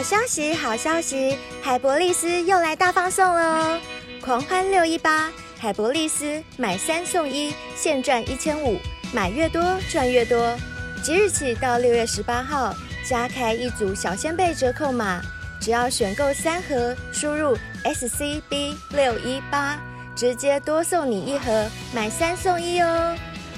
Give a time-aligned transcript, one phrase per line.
[0.00, 1.36] 好消息，好消息！
[1.60, 3.80] 海博利斯又来大放送了哦！
[4.22, 8.78] 狂欢六一八，海博利斯买三送一，现赚一千五，
[9.12, 10.56] 买越多赚越多。
[11.02, 12.74] 即日起到六月十八号，
[13.06, 15.20] 加开一组小仙贝折扣码，
[15.60, 17.54] 只要选购三盒，输入
[17.84, 19.78] SCB 六一八，
[20.16, 23.14] 直接多送你一盒，买三送一哦！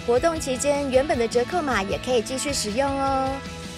[0.08, 3.28] 活动期间，原本的折扣码也可以继续使用哦。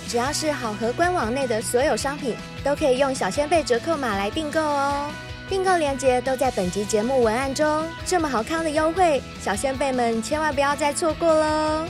[0.08, 5.10] 只要是好禾官网内的所有商品，都可以用小仙贝折扣码来订购哦。
[5.48, 7.84] 订购链接都在本集节目文案中。
[8.06, 11.86] 这么好康的优惠，小仙贝们千万不要再错过喽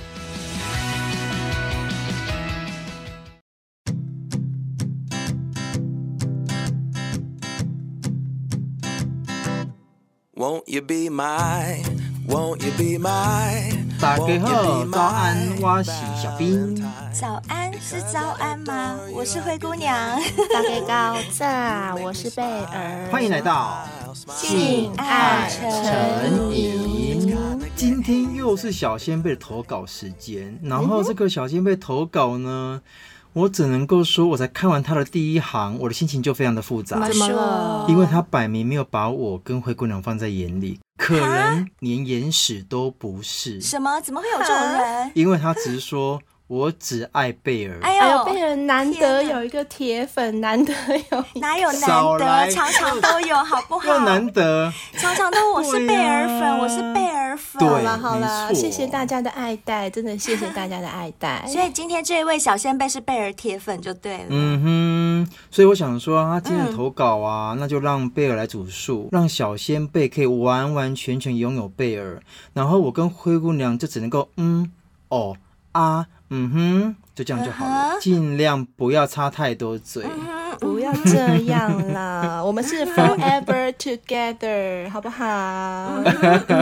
[10.37, 11.83] ！Won't you be my,
[12.29, 16.75] won't you be my 大家好，早安，我是小兵。
[17.13, 18.99] 早安是早安吗？
[19.13, 19.97] 我是灰姑娘。
[20.53, 23.09] 大家高炸，我是贝儿。
[23.11, 27.37] 欢迎来到性爱成瘾。
[27.77, 32.83] 今天又是小仙贝的投稿时间，然后这个小仙贝投稿呢，
[33.33, 37.01] 我只能够说，我才看完他的第一行，我的心情就非常的复杂。
[37.09, 37.87] 怎么了？
[37.89, 40.81] 因为他摆明没有把我跟灰姑娘放在眼里。
[40.97, 43.61] 可能连眼屎都不是。
[43.61, 44.01] 什么？
[44.01, 45.11] 怎么会有这种人？
[45.15, 47.79] 因为他只是说，我只爱贝儿。
[47.81, 50.73] 哎呦，贝儿难得有一个铁粉，难得
[51.11, 52.51] 有哪有难得？
[52.51, 53.89] 常常都有，好不好？
[53.89, 57.59] 又难得，常常都我是贝儿粉， 我是贝儿粉。
[57.59, 61.47] 对，好了好了，谢谢大家的爱戴，真的谢谢大家的爱戴。
[61.47, 64.27] 所以今天这一位小仙贝是贝儿铁粉就对了。
[64.29, 72.21] 嗯哼，所以我想说，啊今天的投稿啊，那就让贝儿来主述，让小仙贝可以完完全全拥有贝儿，
[72.53, 74.71] 然后我跟灰姑娘就只能够嗯
[75.09, 75.37] 哦
[75.75, 76.07] 啊。
[76.31, 80.05] 嗯哼，就这样就好了，尽量不要插太多嘴，
[80.59, 82.43] 不要这样啦。
[82.43, 86.01] 我们是 forever together，好不好？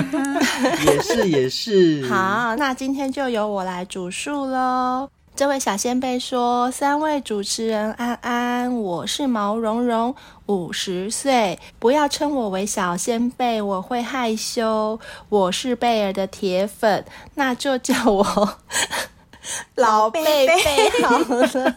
[0.84, 2.06] 也是也是。
[2.08, 5.08] 好，那今天就由我来主述喽。
[5.42, 10.14] 这位小仙贝说：“三位主持人安安，我是毛茸茸，
[10.46, 15.00] 五十岁，不要称我为小仙贝，我会害羞。
[15.28, 17.04] 我是贝尔的铁粉，
[17.34, 18.58] 那就叫我。”
[19.76, 20.90] 老贝贝。
[21.02, 21.74] 好了，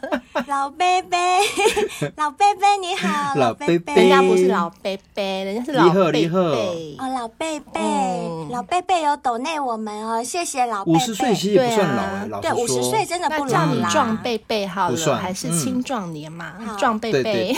[0.47, 1.17] 老贝贝，
[2.15, 6.95] 老贝贝 你好，老贝贝，人家不是老贝贝，人家是老贝贝。
[6.99, 7.81] 哦，老贝贝，
[8.51, 10.97] 老贝贝有抖内我们哦，谢谢老贝贝。
[10.97, 13.89] 五十岁其实也不算老哎，老，对，五十岁真的不老啦。
[13.89, 16.53] 壮贝贝好了，还是青壮年嘛？
[16.77, 17.55] 壮贝贝，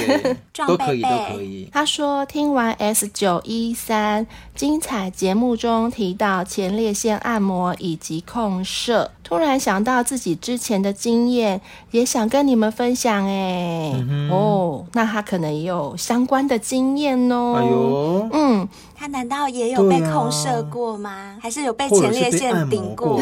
[0.54, 1.70] 都可以，都可以。
[1.74, 4.26] 他说听完 S 九一三
[4.56, 9.12] 精彩节目中提到前列腺按摩以及控射。
[9.28, 11.60] 突然想到自己之前的经验，
[11.92, 13.92] 也想跟你们分享哎。
[13.94, 17.56] 嗯、哦，那他可能也有相关的经验哦。
[17.58, 18.70] 哎呦，嗯。
[19.00, 21.12] 他难道也有被控射过吗？
[21.12, 23.22] 啊、还是有被前列腺顶过？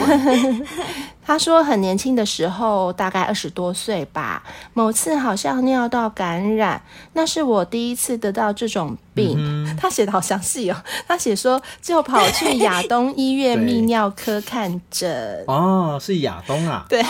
[1.25, 4.43] 过他说很年轻的时候，大概二十多岁吧。
[4.73, 6.81] 某次好像尿道感染，
[7.13, 9.35] 那是我第一次得到这种病。
[9.37, 10.77] 嗯、他写的好详细哦。
[11.07, 15.43] 他写说就跑去亚东医院泌尿科看诊。
[15.47, 16.85] 哦，是亚东啊。
[16.87, 17.03] 对，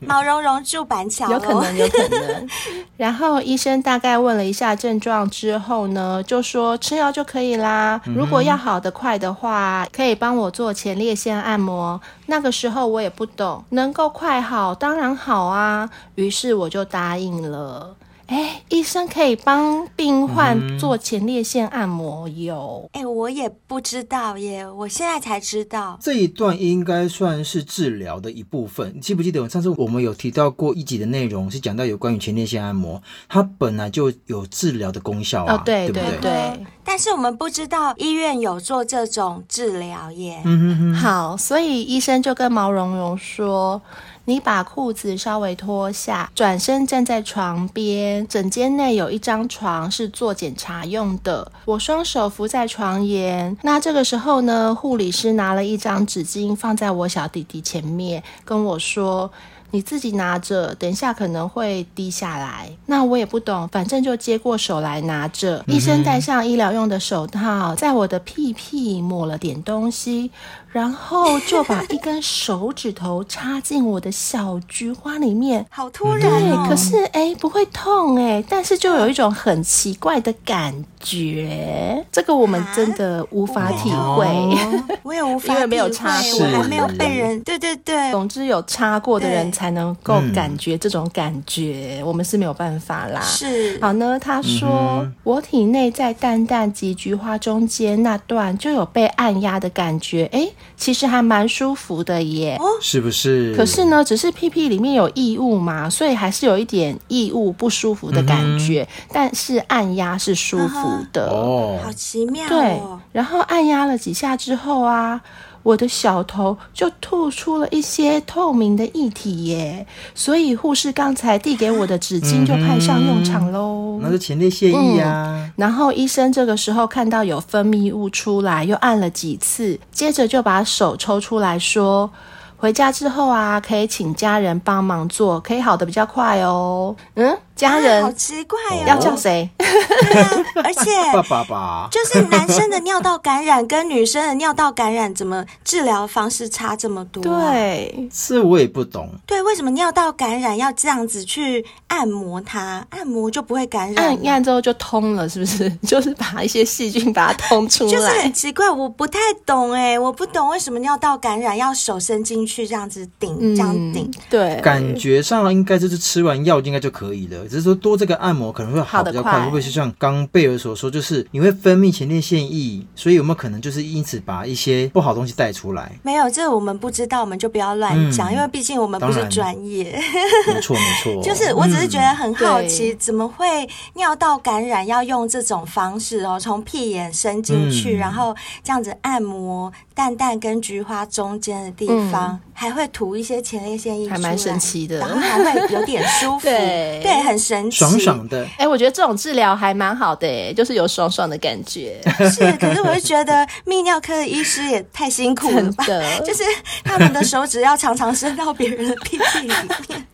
[0.00, 2.48] 毛茸茸住板桥，有可能，有可能。
[2.96, 8.00] 然后医生大概问了一下症状之后呢，就说吃药就可以啦。
[8.04, 12.00] 如果要好得快的话，可以帮我做前列腺按摩。
[12.26, 13.26] 那个时候我也不
[13.70, 17.96] 能够快好当然好啊，于是我就答应了。
[18.30, 22.88] 哎，医生可以帮病患做前列腺按摩有。
[22.92, 25.98] 哎、嗯，我也不知道耶，我现在才知道。
[26.00, 28.92] 这一段应该算是治疗的一部分。
[28.94, 36.30] 你记不记得上次我们有提到过一集的内容，是讲到有关于前列腺按摩，它本来就有治疗的功效啊，哦、对，对对对。
[36.30, 40.40] 嗯、但是我们不知道医院有做这种治疗耶。
[40.44, 40.94] 嗯哼哼。
[40.94, 43.82] 好，所以医生就跟毛茸茸说。
[44.24, 48.26] 你把裤子稍微脱下，转身站在床边。
[48.28, 51.50] 整间内有一张床是做检查用的。
[51.64, 53.56] 我双手扶在床沿。
[53.62, 59.30] 那这个时候呢，护理师拿了一张纸巾放在我小弟弟前面，跟我说。
[59.72, 62.68] 你自己拿着，等一下可能会滴下来。
[62.86, 65.64] 那我也不懂，反正就接过手来拿着。
[65.68, 70.32] 嗯、医生戴上医疗用的手套，在我的屁屁抹了点东西，
[70.72, 75.66] 然后就把一根手指头插进我的小菊花里面。
[75.70, 76.64] 好突然哦！
[76.64, 82.04] 对，可是哎，不会痛哎，但是就有一种很奇怪的感觉？
[82.12, 87.40] 这个我们真的无法体会，哦、我也无法体会，因为没有插过，我还没有被人。
[87.42, 93.20] 对对对，总之有插过的人才能够感觉这种感觉，嗯、我们是没有办法啦。
[93.22, 102.56] 是，好呢，他说、嗯、我体内在蛋蛋及菊花中间那段就有被按压的感觉，哎，其实还蛮舒服的耶。
[102.58, 103.54] 哦，是不是？
[103.54, 111.28] 可是呢，只是屁屁里面有异物嘛，所以还是有一点异物不舒服的感觉，嗯、但是按压是舒服的。
[111.28, 112.48] 哦，好奇妙、哦。
[112.48, 112.80] 对，
[113.12, 115.20] 然后按压了几下之后啊。
[115.62, 123.98] 我的小头就吐出了一些透明的液体耶，所以护士刚才递给我的纸巾就派上用场喽。
[123.98, 125.52] 嗯、那是前列腺液啊、嗯。
[125.56, 132.10] 然后医生这个时候看到有分泌物出来，又按了几次，接着就把手抽出来说。
[132.56, 136.94] 回家之后啊，可以请家人帮忙做，可以好的比较快哦。
[137.14, 139.46] 嗯，家人、啊、好奇怪哦，要叫谁？
[139.58, 140.30] 对啊，
[140.64, 147.52] 而且 爸爸吧，就是男生的尿道感染跟女生的尿道感染，怎么治疗方式差这么多、啊？
[147.52, 149.10] 对，是我也不懂。
[149.26, 152.82] 对，为什么尿道感染要这样子去按摩它？
[152.88, 154.06] 按摩就不会感染？
[154.06, 155.68] 按按之后就通了，是不是？
[155.86, 157.90] 就是把一些细菌把它通出来。
[157.90, 162.70] 就是很奇怪，我不太懂哎，我不懂为什么尿道感染要手伸进去。
[162.70, 167.44] 这样子顶，这样顶、嗯，对，感觉上应该就是吃完药应该就可以了。
[167.50, 175.90] 只是说多这个按摩可能会好比较快，会不会是像刚贝尔所说，就是你会分泌前列腺液，所以有没有可能就是因此把一些不好的东西带出来？
[176.02, 180.00] 没有，这个我们不知道，我们就不要乱讲、嗯，因为毕竟我们不是专业。
[180.46, 181.22] 没错，没错。
[181.24, 186.38] 就是我只是觉得很好奇，嗯、怎么会尿道感染要用这种方式哦？
[186.38, 192.38] 从屁眼伸进去、嗯，然后这样子按摩蛋蛋跟菊花中间的地方。
[192.60, 198.44] 嗯还会涂一些前列腺液，还蛮神奇的，然后还会有点舒服， 对，对，很神奇，爽爽的。
[198.58, 201.98] 哎、欸，我觉得这种治疗还蛮好的，哎，就是有爽爽的感觉。
[202.30, 205.84] 是，可是我就觉得泌尿科的医师也太辛苦了吧？
[206.22, 206.44] 就是
[206.84, 209.48] 他们的手指要常常伸到别人的屁屁里
[209.88, 210.06] 面，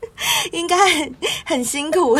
[0.53, 1.15] 应该很
[1.47, 2.17] 很辛苦。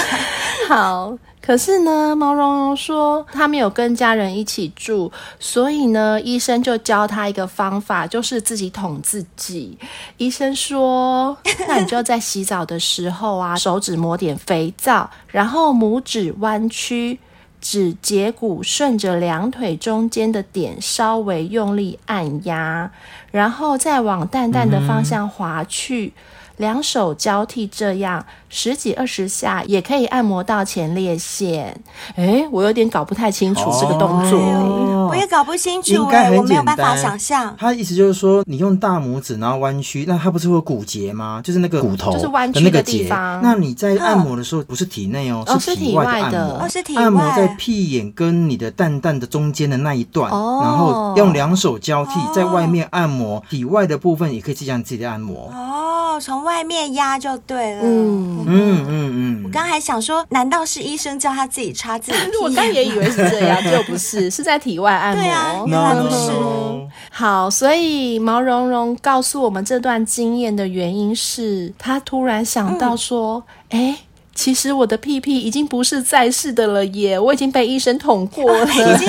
[0.67, 1.17] 好。
[1.47, 9.79] 可是呢，毛茸茸说他没有跟家人一起住，所以呢，医生就教他一个方法，就是自己捅自己。
[10.17, 11.39] 医生说，
[11.69, 17.21] 那你就在洗澡的时候啊， 手指抹点肥皂，然后拇指弯曲，
[17.61, 22.91] 指节骨顺着两腿中间的点稍微用力按压，
[23.31, 26.13] 然后再往蛋蛋的方向滑去。
[26.17, 26.23] 嗯
[26.57, 31.79] 两手交替，这样十几二十下也可以按摩到前列腺。
[32.15, 35.93] 哎，我有点搞不太清楚这个动作，哦、我也搞不清楚。
[35.93, 37.55] 应该很简单，我没有办法想象。
[37.59, 41.43] 他的意思就是说，你用大拇指然后弯曲，那它不是会有骨节吗？
[41.45, 43.41] 就是那个骨头，就是弯曲的地方。
[43.43, 46.65] 那你在按摩的时候，不是体内哦，哦，是体外的按摩。
[46.65, 47.03] 哦，是体外。
[47.03, 55.51] 按摩在屁眼跟你的蛋蛋的中间的那一段，哦、然后用两手交替在外面按摩，体外的部分也可以这样自己的按摩。
[55.53, 56.46] 哦，从。
[56.47, 57.81] 外面压就对了。
[57.83, 59.43] 嗯嗯嗯嗯。
[59.45, 62.19] 我刚还想说，难道是医生叫他自己插自己？
[62.41, 65.23] 我刚也以为是这样，就不是， 是在体外按摩。
[65.23, 66.31] 对啊，原来不是。
[67.11, 73.93] 好，所以毛茸茸告诉我们这段经验的原因是，他突然想到说，哎、嗯。
[73.93, 73.99] 欸
[74.37, 78.67] 其实我的屁屁已经不是在世的了耶，我已经被医生捅过了。
[78.67, 79.07] 啊、 已经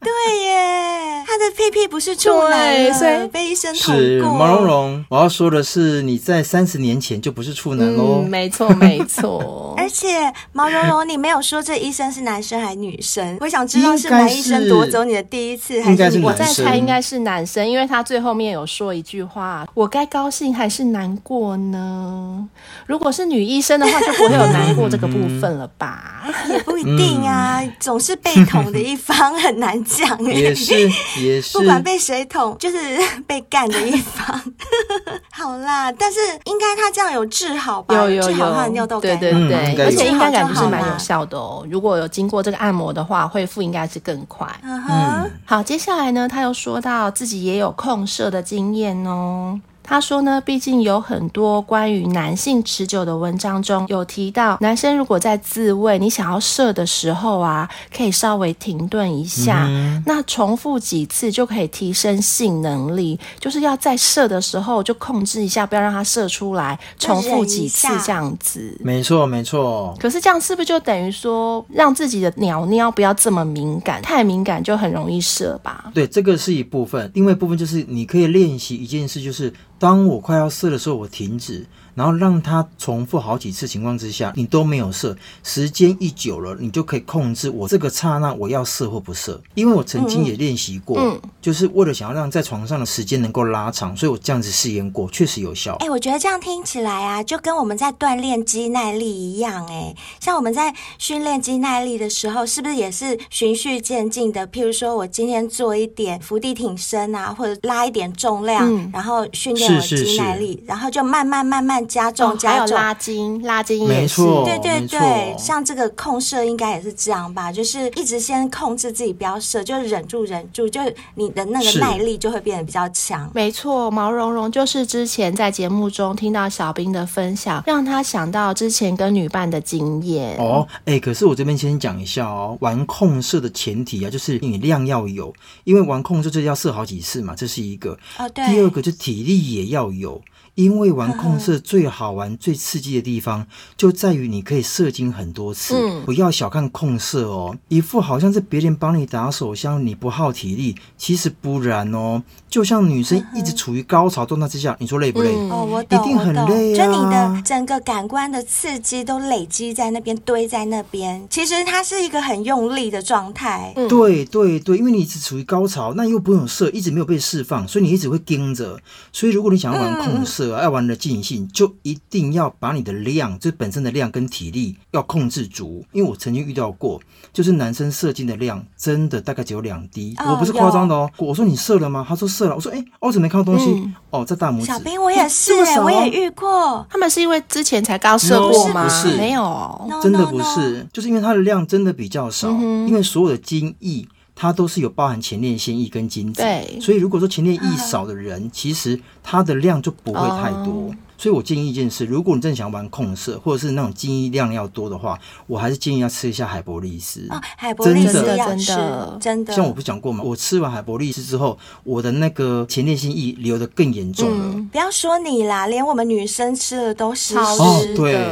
[0.00, 0.10] 对
[0.46, 1.05] 耶，
[1.36, 4.00] 他的屁屁不是处男，所以被医生捅过。
[4.00, 8.22] 是毛茸茸，我要说的是，你在三十年前就不是处男喽。
[8.24, 9.74] 嗯，没错没错。
[9.76, 13.36] 而且毛茸茸，你没有说这医生是男生还是女生？
[13.42, 22.48] 我想知道是男医生夺走你的第一次，还是，是我在猜应该是男生，因为他最后面有说一句话：我该高兴还是难过呢？
[22.86, 24.46] 如果是女医生的话，就不会有。
[24.46, 26.24] 难过这个部分了吧？
[26.48, 30.06] 也不一定啊，嗯、总是被捅的一方很难讲。
[30.24, 30.88] 也是
[31.26, 32.78] 也是，不管被谁捅，就是
[33.26, 34.40] 被干的一方。
[35.32, 37.94] 好啦，但是应该他这样有治好吧？
[37.94, 41.66] 有有有，治好他的尿道感染，对对对，嗯、而且应该感觉是蛮有效的哦。
[41.70, 44.46] 如果有经过这个按摩的话，恢复应该是更快。
[44.62, 49.60] 嗯哼，好，接下来呢，他又说到自己也有控射的经验哦。
[49.86, 63.18] 他说呢，毕竟有很多关于男性持久的文章中有提到，男生如果在自慰，你想要射的时候啊，可以稍微停顿一下，嗯，那重复几次就可以提升性能力。
[63.38, 68.76] 就是要在射的时候就控制一下，不要让它射出来，重复几次这样子。
[68.80, 69.96] 没错，没错。
[70.00, 74.02] 可是这样是不是就等于说，让自己的鸟鸟不要这么敏感？
[74.02, 75.90] 太敏感就很容易射吧？
[75.94, 77.10] 对，这个是一部分。
[77.14, 79.52] 另外一部分就是你可以练习一件事，就是。
[79.78, 81.66] 当我快要射的时候，我停止。
[81.96, 89.40] 然后让它重复好几次情况之下，你都没有射，时间一久了，你就可以控制我这个刹那我要射或不射。
[89.54, 95.76] 因为我曾经也练习过，嗯嗯、就是为了想要让在床上的时间能够拉长，所以我这样子试验过，确实有效。
[95.78, 99.72] 哎、欸，我觉得这样听起来啊，就跟我们在锻炼肌耐力一样、欸。
[99.72, 104.44] 哎，像我们在训练肌耐力的时候，是不是也是循序渐进的？
[104.48, 112.60] 譬如说我今天做一点伏地挺身啊，或者拉一点重量，嗯、然后训练我肌耐力，是是是然后就慢慢慢慢加重加重。
[112.60, 113.92] 还有拉筋，拉筋也是。
[113.92, 117.52] 没错，对对对，像这个控射应该也是这样吧？
[117.52, 120.80] 就是一直先控制自己不要射，就是忍住忍住，就
[121.14, 123.30] 你的那个耐力就会变得比较强。
[123.32, 130.36] 没错，毛茸茸就是之前在节目中听到小兵的分享，让他想到之前跟女伴的经验。
[130.38, 135.32] 哦，哎、欸，可是我这边先讲一下哦，玩控射的前提啊，就是你量要有，
[135.64, 137.96] 因为玩控射就是要射好几次嘛，这是一个。
[138.18, 138.44] 哦，对。
[138.46, 140.20] 第二个就体力也要有。
[140.56, 143.46] 因为玩控色最好玩、最刺激的地方，
[143.76, 145.74] 就在于你可以射精很多次。
[145.76, 152.22] 嗯、不要小看控色哦，一副好像是别人帮你打手枪，你不耗体力，其实不然哦。
[152.48, 155.34] 就像女生一直处于高潮状态之下，你说累不累？
[155.50, 156.86] 哦，我懂，一定很累啊。
[156.86, 161.26] 就你的整个感官的刺激都累积在那边，堆在那边。
[161.28, 163.74] 其实它是一个很用力的状态。
[163.76, 168.80] 嗯、对对对，因为你一直处于高潮，那又不用射，一直没有被释放，所以你一直会盯着。
[169.12, 175.84] 所以如果你想要玩控射，爱玩的尽兴，就一定要把你的量，就本身的量跟体力要控制足。
[175.92, 177.00] 因为我曾经遇到过，
[177.32, 181.10] 就是男生射精的量真的大概只有两滴，哦、我不是夸张的哦。
[181.18, 182.04] 我说你射了吗？
[182.08, 182.54] 他说射了。
[182.54, 183.70] 我说：“哎，我怎么没看到东西？
[183.70, 186.86] 嗯、哦，在大拇指。”小兵，我也是，我也遇过。
[186.88, 188.84] 他们是因为之前才刚射过吗？
[188.84, 192.48] 不是，没有，真的不是，就是因为它的量真的比较少。
[192.48, 200.90] 嗯、因为所有的精液，它都是有包含前列腺液跟精子，对，所以如果说前列腺液少的人，嗯、其实它的量就不会太多。
[200.90, 207.26] 哦所以我建议一件事，如果你真的想玩控色，或者是那种精液量要多的话，我还是建议要吃一下海博利斯。
[207.30, 208.72] 哦，海博利斯真的要吃，
[209.20, 209.54] 真的。
[209.54, 210.22] 像我不是讲过吗？
[210.22, 214.52] 我吃完海博利斯之后，我的那个前列腺液流的更严重了。
[214.54, 214.68] 嗯。
[214.72, 217.96] 不要说你啦，连我们女生吃了都是超湿的。
[217.96, 218.26] 对，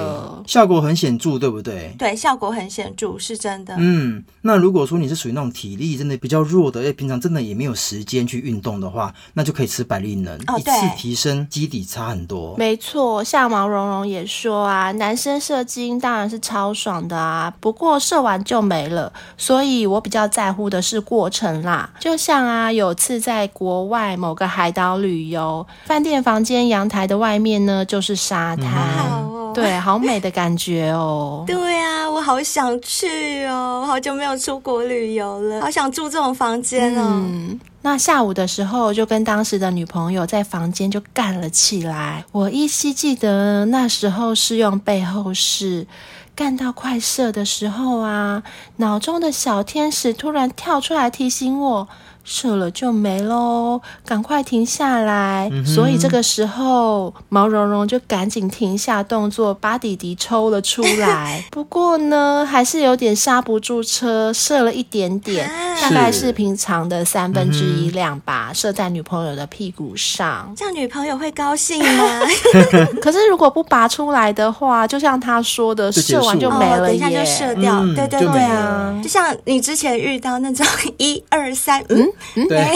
[0.47, 1.95] 效果很显著，对不对？
[1.99, 3.75] 对，效果很显著，是真的。
[3.79, 12.57] 嗯，那如果说你是属于那种体力真的比较弱的，哎，平常真的也没有时间去运动的话，那就可以吃百利能，哦，一次提升基底差很多。
[12.57, 13.45] 没错，像。
[13.55, 21.89] 毛茸茸也说啊，男生射精当然是超爽的啊，不过射完就没了，所以我比较在乎的是过程啦。
[22.01, 28.67] 就像啊，有次在国外某个海岛旅游，饭店房间阳台的外面呢就是沙滩，
[29.13, 31.45] 嗯、对，好美的感觉哦。
[31.47, 37.03] 对啊，我好想去哦，好久没有出国旅游了，好想住这种房间哦。
[37.07, 42.25] 嗯那下午的时候，就跟当时的女朋友在房间就干了起来。
[42.33, 45.87] 我依稀记得那时候是用背后式，
[46.35, 48.43] 干到快射的时候啊，
[48.77, 51.89] 脑中的小天使突然跳出来提醒我。
[52.25, 55.49] 射了就没喽，赶快停下来！
[55.53, 61.45] 嗯、所以这个时候，毛茸茸就赶紧停下动作，把弟弟抽了出来。
[61.53, 65.49] 不过呢，还是有点刹不住车，射了一点点，
[65.83, 70.53] 大概是平常的三分之一量吧，嗯、射在女朋友的屁股上。
[70.57, 72.21] 这样女朋友会高兴吗？
[73.03, 77.81] 可是如果不拔出来的话，就像他说的，射完就没了，哦、等一下就射掉。
[77.81, 80.67] 嗯、对对对啊，就，就像你之前遇到那种
[80.97, 82.09] 一二三，嗯。
[82.35, 82.59] 嗯，对，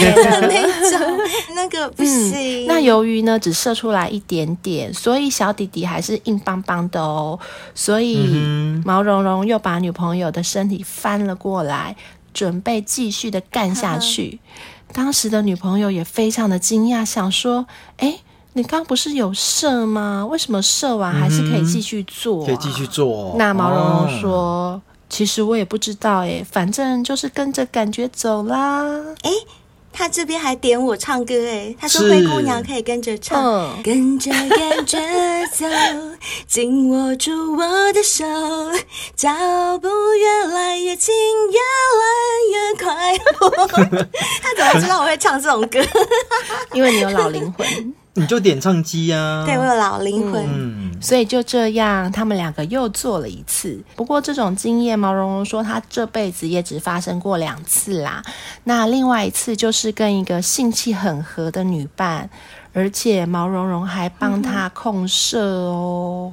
[0.48, 1.18] 那种
[1.54, 2.64] 那个不行。
[2.64, 7.38] 嗯、那由于呢，只射出来一点点，所以小弟弟还是硬邦邦的哦。
[7.74, 11.96] 所以、嗯、毛茸茸又把女朋友的身体翻了过来，
[12.32, 14.40] 准备继续的干下去。
[14.92, 17.66] 当时的女朋友也非常的惊讶，想说
[17.98, 18.20] ：“哎，
[18.54, 20.26] 你刚不是有射吗？
[20.30, 23.34] 为什么射完还是可以继续做、啊？”可以继续做、哦。
[23.36, 24.80] 那毛茸茸说。
[25.08, 28.84] 哦其实我也不知道诶，反正就是跟着感觉走啦。
[29.22, 29.30] 诶，
[29.90, 34.98] 他这边还点我唱歌诶，他说灰姑娘可以跟着唱，嗯、跟着感觉
[35.50, 35.66] 走，
[36.46, 38.24] 紧握住我的手，
[39.16, 39.30] 脚
[39.80, 39.88] 步
[40.20, 41.14] 越来越近，
[41.50, 41.58] 越
[41.98, 42.04] 来
[42.52, 43.18] 越快。
[44.42, 45.80] 他怎么知道我会唱这种歌？
[46.74, 47.94] 因为你有老灵魂。
[48.18, 49.44] 你就点唱机啊！
[49.46, 53.80] 对，我有老灵魂，嗯，所以就这样，他们两个又做了一次。
[53.94, 58.22] 不过这种经验，毛茸茸说他这辈子也只发生过两次啦。
[58.64, 62.28] 那另外一次就是跟一个性气很合的女伴，
[62.72, 66.32] 而且毛茸茸还帮他控射哦。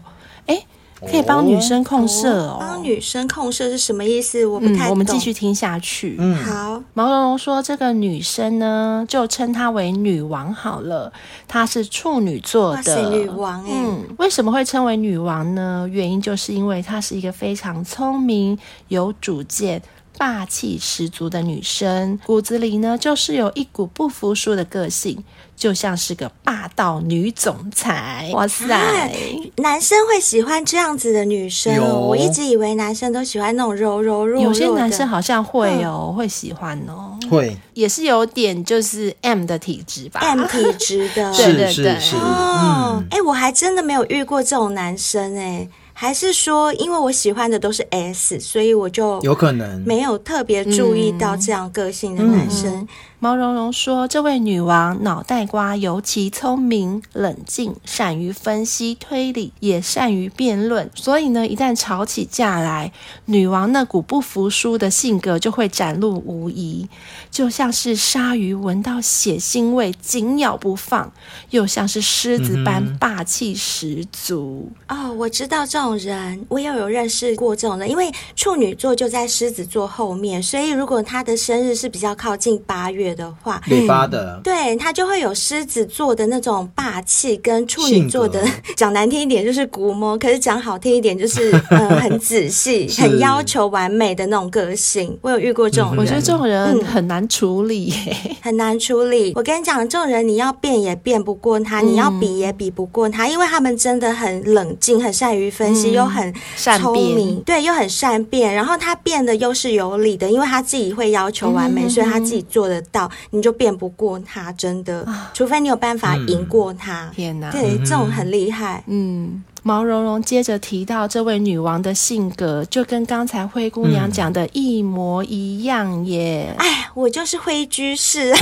[1.01, 2.57] 可以帮女生控射哦。
[2.59, 4.45] 帮女生控射是什么意思？
[4.45, 4.87] 我不太懂。
[4.87, 6.15] 嗯，我们继续听下去。
[6.19, 6.81] 嗯，好。
[6.93, 11.11] 毛茸茸说，这个女生呢，就称她为女王好了。
[11.47, 13.71] 她是处女座的女王哎。
[13.71, 15.87] 嗯，为什么会称为女王呢？
[15.91, 19.81] 原因就是因为她是一个非常聪明、有主见。
[20.17, 25.23] 霸气十足的女生，骨子里呢就是有一股不服输的个性，
[25.55, 28.29] 就像是个霸道女总裁。
[28.33, 29.09] 哇塞，啊、
[29.57, 31.75] 男生会喜欢这样子的女生？
[31.75, 31.83] 有。
[31.95, 34.43] 我一直以为男生都喜欢那种柔柔弱弱的。
[34.43, 37.55] 有些男生好像会哦，嗯、会喜欢哦，会。
[37.73, 43.19] 也是有点就是 M 的体质吧，M 体质的， 对对对，哦，哎、嗯。
[43.19, 45.69] 欸，我还真的没有遇过这种男生哎、欸。
[45.97, 49.81] 还是说，因为我喜欢的都是 S，所以我就有可能。
[49.85, 52.85] 没有特别注意到这样个性的男生。
[53.25, 60.91] 毛茸茸说：“这位女王脑袋瓜尤其聪明、冷静，善于分析推理，也善于辩论。
[60.93, 62.91] 所以呢，一旦吵起架来，
[63.25, 66.87] 女王那股不服输的性格就会展露无遗，
[67.31, 71.11] 就像是鲨鱼闻到血腥味紧咬不放，
[71.49, 74.69] 又像是狮子般霸气十足。
[74.85, 83.14] 嗯”哦，我知道这种人，我也有认识过这种人，因为处女座就在狮子座后面，所以如果他的生日是比较靠近八月。
[83.15, 88.43] 的话，尾巴的，对，他就会有狮子座的那种霸气，跟处女座的
[88.75, 95.17] 讲难听一点就是古摸，可是讲好听一点就是嗯、 呃、很仔细，很要求完美的那种个性。
[95.21, 97.93] 我有遇过这种人，我觉得这种人很难处理，
[98.41, 99.31] 很难处理。
[99.35, 106.33] 我跟你讲，这种人你要变也变不过他，你要比也比不过他，因为他们真的很冷静，很善于分析，嗯、又很
[106.79, 108.53] 聪明，对，又很善变。
[108.53, 113.04] 然后他变的又是有理的，因为他自己会要求完美，嗯、所以他自己做得到。
[113.31, 117.05] 你就辩不过他，真的，啊、除非你有办法赢过他。
[117.05, 118.83] 嗯、天哪，对，这种很厉害。
[118.87, 126.53] 嗯，毛茸茸接着提到这位女王的性格，就跟刚才灰姑娘讲的一模一样耶。
[126.57, 128.33] 哎、嗯，我就是灰居士。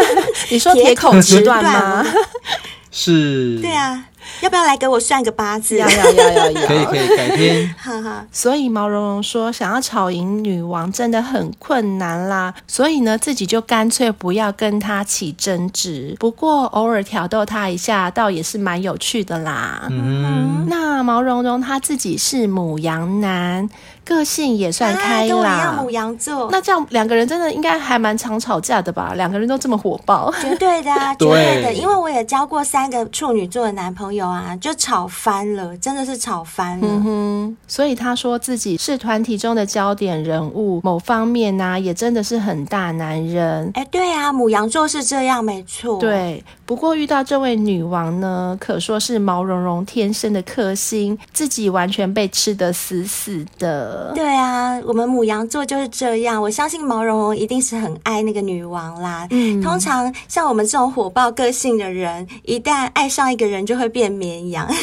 [0.50, 2.04] 你说铁口直断吗？
[2.90, 3.58] 是。
[3.60, 4.06] 对啊。
[4.42, 5.76] 要不要来给我算个八字？
[5.76, 7.74] 要要要要要，可以可以，改天。
[7.78, 8.26] 哈哈。
[8.30, 12.54] 所以毛茸茸说，想要吵赢女王真的很困难啦。
[12.66, 16.14] 所以呢，自己就干脆不要跟她起争执。
[16.18, 19.86] 不过偶尔挑逗她一下，倒也是蛮有趣的啦。
[19.90, 20.66] 嗯。
[20.68, 23.68] 那毛茸茸他自己是母羊男。
[24.02, 26.48] 个性也算开朗，啊、牡羊座。
[26.50, 29.12] 那这样两个人真的应该还蛮常吵架的吧？
[29.14, 31.72] 两个人都这么火爆，绝对的，绝对的。
[31.72, 36.86] 因为我也交过三个处女座的男朋友啊，就吵翻了，真的是吵翻了。
[36.88, 43.70] 嗯哼，所以他说自己是团体中的焦点人物，某方面呢、啊，也真的是很大男人。
[43.74, 45.98] 哎，对啊，母羊座是这样，没错。
[45.98, 54.12] 对，不过遇到这位女王呢，可说是毛茸茸天生的克星，自己完全被吃得死死的。
[54.14, 56.40] 对啊，我们母羊座就是这样。
[56.40, 59.26] 我相信毛茸茸一定是很爱那个女王啦。
[59.30, 64.68] 嗯，通常像我们这种火爆个性的人，一旦爱上一个人，就会变绵羊。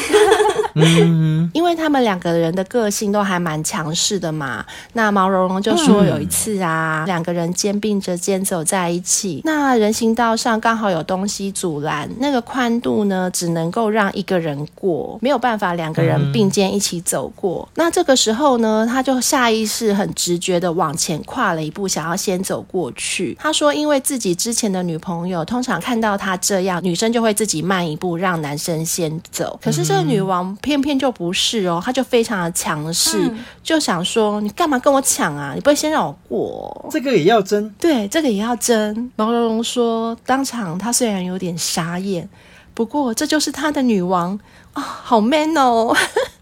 [0.79, 4.63] 嗯，因为他们两个人的个性都还蛮强势的嘛。
[4.93, 17.67] 那毛茸茸就说有一次啊，嗯、两个人肩并着肩走在一起，那人行道上刚好有东西阻拦，那个宽度呢，只能够让一个人过，没有办法两个人并肩一起走过。
[17.71, 23.35] 嗯、那这个时候呢，他就下意识、很直觉的往前跨了一步，想要先走过去。
[23.39, 29.59] 他说，因为自己之前的女朋友通常看到他这样，女生就会自己慢一步，让男生先走。
[29.61, 30.47] 可是这个女王。
[30.61, 35.53] 偏偏就不是哦，她就非常的强势，嗯、就想说你干嘛跟我抢啊？
[35.55, 36.89] 你不会先让我过？
[36.91, 37.73] 这个也要争？
[37.79, 39.09] 对，这个也要争。
[39.15, 42.27] 毛茸茸说，当场她虽然有点傻眼，
[42.73, 45.95] 不过这就是他的女王啊、哦，好 man 哦。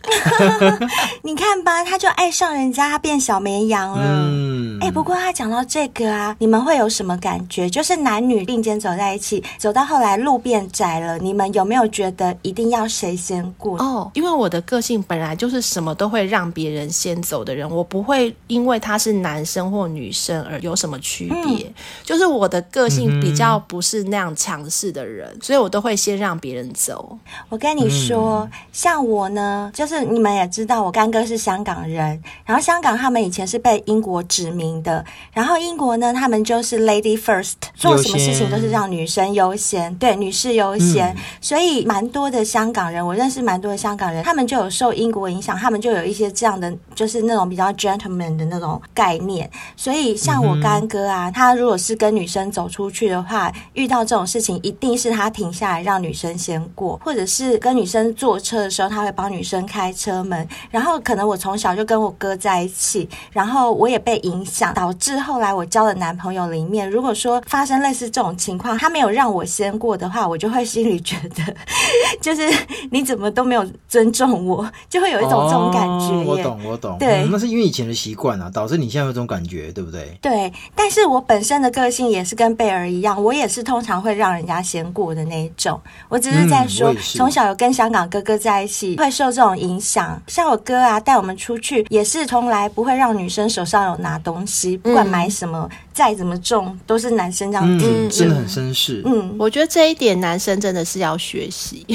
[1.24, 4.06] 你看吧，他就爱上人家，他变小绵羊了。
[4.06, 7.68] 嗯，哎，不过他讲到这个啊，你们会有什么感觉？
[7.68, 13.80] 就是男女并肩走在一起，走到后来路变窄了，你们有没有觉得一定要谁先过？
[13.80, 21.68] 哦，因为我的个性本来就是什么都会让别人先走的人，我不会因为他是男生或女生而有什么区别。
[21.68, 27.18] 嗯、就是我的个性比较不是那样强势的人，嗯、所以我都会先让别人走。
[27.50, 30.06] 我跟你说，嗯、像我呢，就是。
[30.06, 60.48] 你们也知道，我干哥是香港人，然后香港他们以前是被英国殖民的，然后英国呢，他们就是 lady first，做什么事情都是让女生优先，对，女士优先，嗯、所以蛮多的香港人，我认识蛮多的香港人，他们就有受英国影响，他们就有一些这样的，就是那种比较 gentleman 的那种概念，所以像我干哥啊，他如果是跟女生走出去的话，遇到这种事情，一定是他停下来让女生先过，或者是跟女生坐车的时候，他会帮女生开车门。
[60.72, 71.56] 然后可能我从小就跟我哥在一起，然后我也被影响，导致后来我交的男朋友里面，如果说发生类似这种情况，他没有让我先过的话，我就会心里觉得，
[72.22, 72.50] 就是
[72.92, 76.06] 你怎么都没有尊重我，就会有一种这种感觉。
[76.16, 76.98] 哦、我懂，我懂。
[76.98, 80.18] 对、嗯，那是因为以前的习惯啊，导致你现在有这种感觉，对不对？
[80.22, 85.80] 对，但是我本身的个性也是跟贝儿一样，我也是通常会让人家先过的那一种。
[86.10, 90.22] 我只是在说，从、嗯、小有跟香港哥哥在一起，会受这种影响。
[90.28, 97.86] 像我哥啊，带我们出去也是从来不会让女生手上有拿东西，不管买什么，嗯、再怎么重，都是男生这样子。
[97.88, 99.02] 嗯，真的很绅士。
[99.06, 101.86] 嗯，我觉得这一点男生真的是要学习。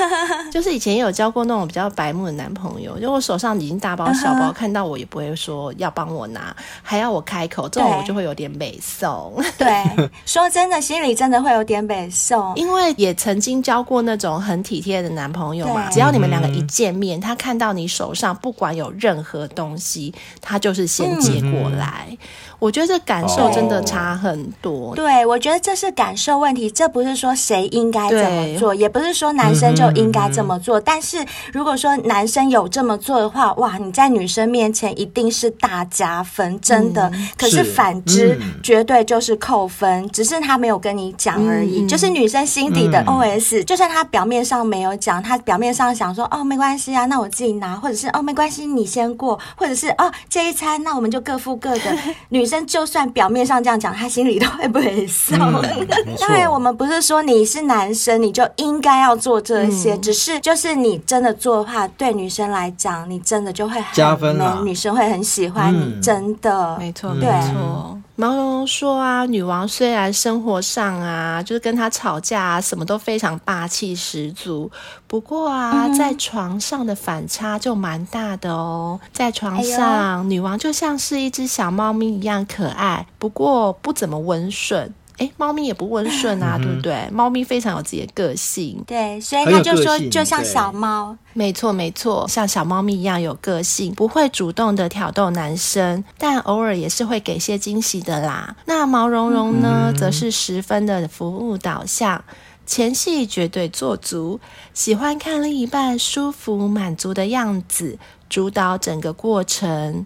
[0.50, 4.52] 就是以前也有交过那种比较白目的男朋友，就我手上已经大包小包，uh -huh.
[4.52, 9.34] 看到我也不会说要帮我拿，还要我开口，这种我就会有点美送。
[9.58, 9.84] 对，
[10.24, 15.90] 说真的，心里真的会有点美送， 因为也曾经交过那种很体贴的男朋友嘛。
[15.90, 22.08] 只要你们两个一见面，他看到你手上不管有任何东西，他就是先接过来。
[22.10, 22.18] 嗯
[22.58, 24.86] 我觉得这感受真的差很多。
[24.86, 24.96] Oh.
[24.96, 30.80] 对，我觉得这是感受问题，这不是说谁应该怎么做，也不是说男生就应该这么做。
[30.80, 37.10] 嗯、但是如果说男生有这么做的话，哇，你在女生面前一定是大加分，真的。
[37.12, 41.82] 嗯、可是反之、嗯，绝对就是扣分，只是他没有跟你讲而已。
[41.82, 51.92] 嗯、就是女生心底的 OS，、嗯、就算他表面上没有讲，他表面上想说哦没关系啊，那我自己拿，或者是哦没关系你先过，或者是哦这一餐那我们就各付各的。
[52.28, 55.36] 女 女生就算表面上这样讲，她心里都会不会笑。
[55.36, 55.86] 嗯、
[56.20, 64.60] 当然，我们不是说你是男生你就应该要做这些、嗯，只是就是你真的做的话，对女生来讲，你真的就会很加分了。
[64.62, 66.76] 女生会很喜欢你，嗯、真的。
[66.78, 67.98] 没错，没错。
[68.18, 74.70] 毛茸茸说啊，女王虽然生活上啊，就是跟她吵架啊，什么都非常霸气十足，
[75.06, 78.98] 不过啊，在床上的反差就蛮大的哦。
[79.12, 84.94] 在床上，女王就像是一只小猫咪一样可爱，不过不怎么温顺。
[85.18, 87.08] 哎，猫咪也不温顺啊，嗯、对不对？
[87.10, 98.56] 猫咪非常有自己的个性，对，所以他就说，就像小猫，没错没错，像小猫咪一样有个性，不会主动的挑逗男生，但偶尔也是会给些惊喜的啦。
[98.66, 102.22] 那毛茸茸呢，嗯、则是十分的服务导向，
[102.66, 104.38] 前戏绝对做足，
[104.74, 107.98] 喜欢看另一半舒服满足的样子，
[108.28, 110.04] 主导整个过程。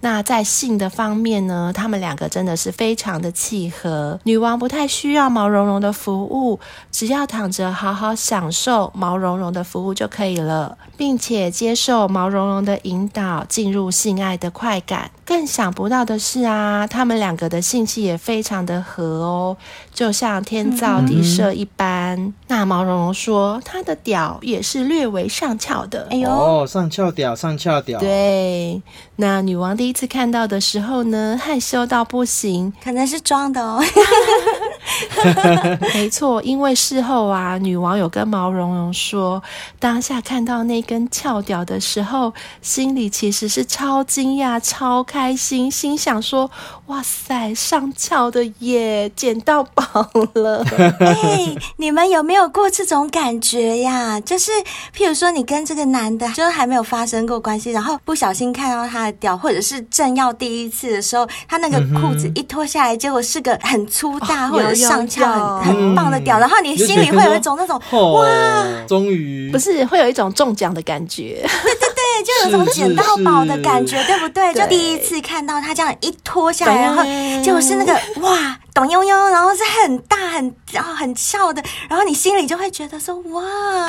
[0.00, 4.20] 那在性的方面呢，他们两个真的是非常的契合。
[4.24, 6.60] 女王不太需要毛茸茸的服务，
[6.98, 15.12] 只要躺着好好享受毛茸茸的服务就可以了，并且接受毛茸茸的引导，进入性爱的快感。
[15.24, 19.56] 更想不到的是啊，他们两个的性气也非常的合哦，
[19.94, 22.18] 就像天造地设一般。
[22.18, 26.08] 嗯、那毛茸茸说，他的屌也是略微上翘的。
[26.10, 28.00] 哎呦，哦，上翘屌，上翘屌。
[28.00, 28.82] 对，
[29.16, 33.80] 那女王第一次看到的时候呢，害羞到不行，可能是装的哦。
[35.94, 39.42] 没错，因为事后啊，女王有跟毛茸茸说，
[39.78, 45.34] 当下看到那根翘屌的时候，心里其实是超惊讶、超开。
[45.38, 46.50] 心，心想说
[46.86, 49.84] ：“哇塞，上翘的耶，捡到宝
[50.34, 50.64] 了！”
[50.98, 54.18] 哎、欸，你们有没有过这种感觉呀？
[54.18, 54.50] 就是
[54.96, 68.26] 譬如说，你跟这个男的，就是还没有发生过关系，然后不小心看到他的屌，或者是正要第一次的时候，他那个裤子一脱下来，结果是个很粗大、哦、或者上翘很很棒的屌，然后你心里会有一种那种哇，
[68.86, 71.44] 终于不是会有一种中奖的感觉。
[71.44, 74.52] 对，就有种捡到宝的感觉，对不对？
[74.54, 77.02] 就第一次看到他这样一脱下来，然后
[77.42, 83.88] 结果是那个哇，咚悠悠，然后是很大很然后很翘的，然后你心里就会觉得说哇，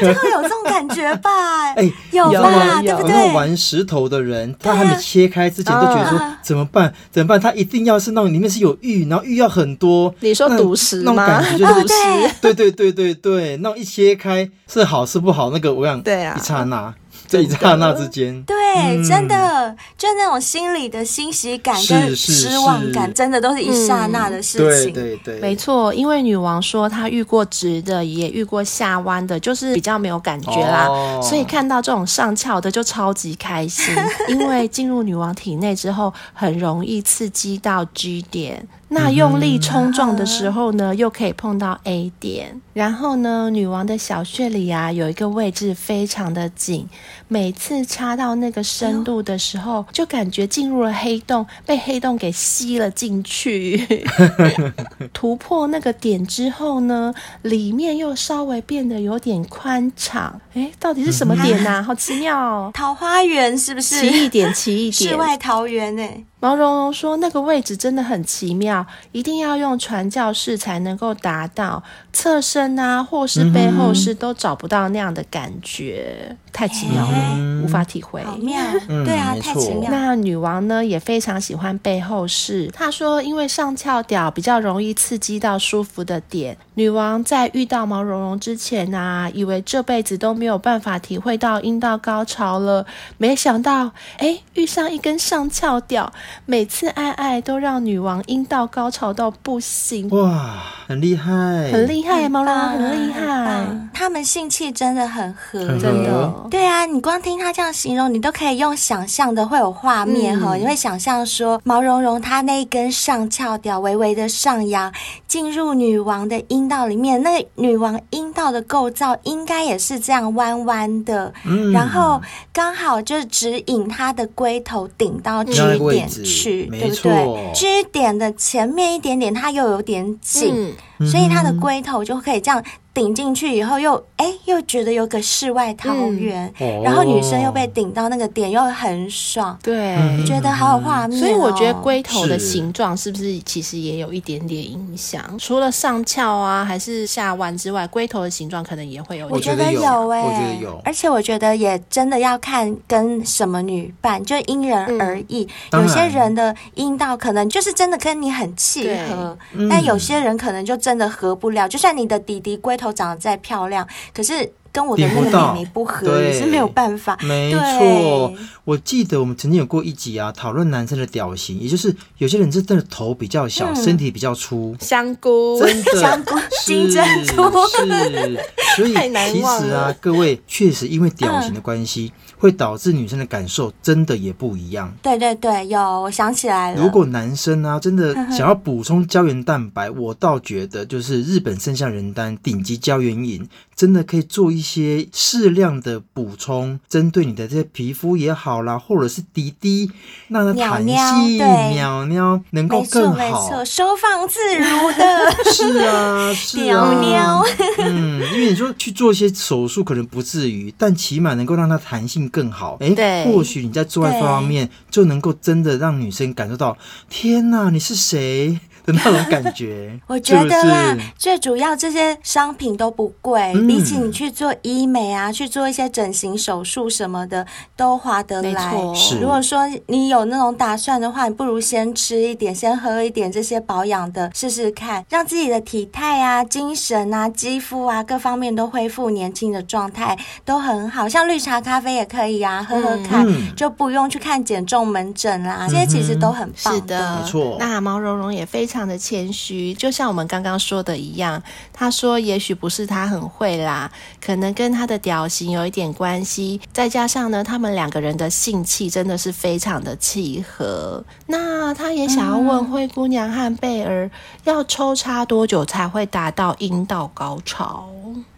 [0.00, 1.72] 就会有这种感觉吧？
[1.76, 2.80] 哎，有吧？
[2.82, 3.32] 对不对？
[3.32, 6.92] 玩石头的人，他还没切开之前都觉得说怎么办？
[7.10, 7.40] 怎么办？
[7.40, 10.14] 他一定要是那种里面是有玉，然后玉要很多。
[10.20, 11.12] 你说赌石吗？
[11.14, 12.34] 那种感觉就是。
[12.40, 15.50] 对 对对对对，那种一切开是好是不好？
[15.50, 16.92] 那个我想，对啊，一刹那。
[17.28, 24.92] 这一刹那之间，对、嗯，真的，就那种心里的欣喜感跟失望感，真的都是一刹那的事情。
[24.92, 25.92] 嗯、对对对，没错。
[25.94, 33.94] 因为女王说她遇过直的，也遇过下弯的，就是比较没有感觉啦，哦、所以看到这种上翘的就超级开心。
[34.28, 38.66] 因为进入女王体内之后，很容易刺激到 G 点。
[38.92, 46.88] 那用力冲撞的时候呢，又可以碰到 A 点，然后呢，女王的小穴里啊，有一个位置非常的紧，
[47.26, 54.06] 每次插到那个个深度的时候，就感觉进入了黑洞，被黑洞给吸了进去。
[55.14, 60.38] 突破那个点之后呢，里面又稍微变得有点宽敞。
[60.52, 61.82] 哎，到底是什么点啊？
[61.82, 62.70] 好奇妙哦！
[62.74, 63.98] 桃花源是不是？
[64.02, 66.22] 奇异点，奇异点，世外桃源哎。
[66.42, 78.22] 毛茸茸说：“那个位置真的很奇妙，一定要用传教士才能够达到，侧身啊，或是背后是都找不到那样的感觉，太奇妙了，欸、无法体会。
[78.22, 78.60] 好妙，
[79.04, 79.90] 对啊，太奇妙。
[79.90, 82.70] 那女王呢，也非常喜欢背后式。
[82.72, 86.56] 她说，因为上翘屌比较容易刺激到舒服的点。
[86.74, 92.86] 女王在遇到毛茸茸之前啊，以为这辈子都没有办法体会到阴道高潮了，
[93.18, 96.12] 没想到，哎，遇上一根上翘屌。”
[96.44, 106.41] 每次爱爱都让女王阴道高潮到不行，哇，很厉害，很厉害，毛茸茸很厉害，他们性气真的，很合真的。
[106.50, 114.92] 对啊，你光听他这样形容，你都可以用想象的会有画面哈，嗯、你会想象说毛茸茸它那一根上翘屌微微的上扬，
[115.26, 122.20] 进入女王的阴道里面，那女王阴道的构造应该也是这样弯弯的，嗯、然后
[122.52, 126.08] 刚好就是指引它的龟头顶到 G 点。
[126.08, 132.62] 去，对不对？G 点的前面一点点，它又有点紧，嗯、所以它的龟头就可以这样。
[132.94, 141.20] 顶进去以后又，又哎又觉得有个世外桃源，嗯、然后女生又被顶到那个点，又很爽，对，觉得好有画面，哦。
[141.20, 145.22] 所以我觉得龟头的形状是不是其实也有一点点影响？
[145.38, 149.26] 除了上翘啊还是下弯之外，龟头的形状可能也会有。
[149.28, 155.48] 我觉得有哎，我觉得有，而且我觉得也真的要看跟什么女伴，就因人而异。
[155.70, 159.36] 嗯、有些人的阴道可能就是真的跟你很契合，
[159.70, 161.66] 但有些人可能就真的合不了。
[161.66, 164.52] 就算你的弟弟龟头长得再漂亮，可是。
[164.74, 167.14] 跟我的那个妹妹不合，也是没有办法。
[167.20, 168.32] 没错，
[168.64, 176.00] 我记得我们曾经有过一集啊，讨论男生的屌型，也就是有些人是真的头比较小，身体比较粗，香菇，真的。
[176.00, 177.04] 香菇，金针
[177.36, 178.40] 菇，是。
[178.76, 178.94] 所以
[179.30, 182.10] 其实啊，各位确实因为屌型的关系，
[182.42, 184.92] 会导致女生的感受真的也不一样。
[185.00, 186.82] 对对对，有，我想起来了。
[186.82, 194.60] 如果男生啊真的想要补充胶原蛋白，我倒觉得就是日本生象人丹顶级胶原饮，真的可以做一。
[194.72, 199.90] 些适量的补充，针对你的这些皮肤也好啦，或者是滴滴，
[200.28, 201.36] 让它弹性
[201.74, 205.52] 鸟鸟能够更好，没错，没错，收放自如的。
[205.52, 207.44] 是啊，是啊，鸟鸟
[207.78, 212.76] 嗯，因为你说去做一些手术可能不至于，但起码能够让它弹性更好。
[212.80, 216.76] 哎，对，或许你在做爱方面就能够真的让女生感受到，
[217.08, 218.58] 天哪，你是谁？
[218.84, 228.70] 的那种感觉， 我觉得啦，是是最主要这些商品都不贵，嗯、比起你去做医美啊，去做一些整形手术什么的，都划得来。
[228.72, 241.08] 错如果说你有那种打算的话，你不如先吃一点，先喝一点这些保养的，试试看，让自己的体态啊、精神啊、肌肤啊各方面都恢复年轻的状态，都很好。
[241.08, 246.74] 像绿茶咖啡也可以啊，喝喝看，嗯、就不用去看减重门诊啦，这些其实都很棒。
[246.74, 247.56] 是的，没错。
[247.60, 248.71] 那毛茸茸也非常。
[248.72, 251.42] 非常的谦虚，就像我们刚刚说的一样。
[251.74, 256.58] 他说：“也许不是他很会啦，可能跟他的屌型有一点关系。
[256.72, 261.04] 再加上呢，他们两个人的性气真的是非常的契合。
[261.26, 264.10] 那他也想要问灰姑娘和贝儿，
[264.44, 267.90] 要抽插多久才会达到阴道高潮？”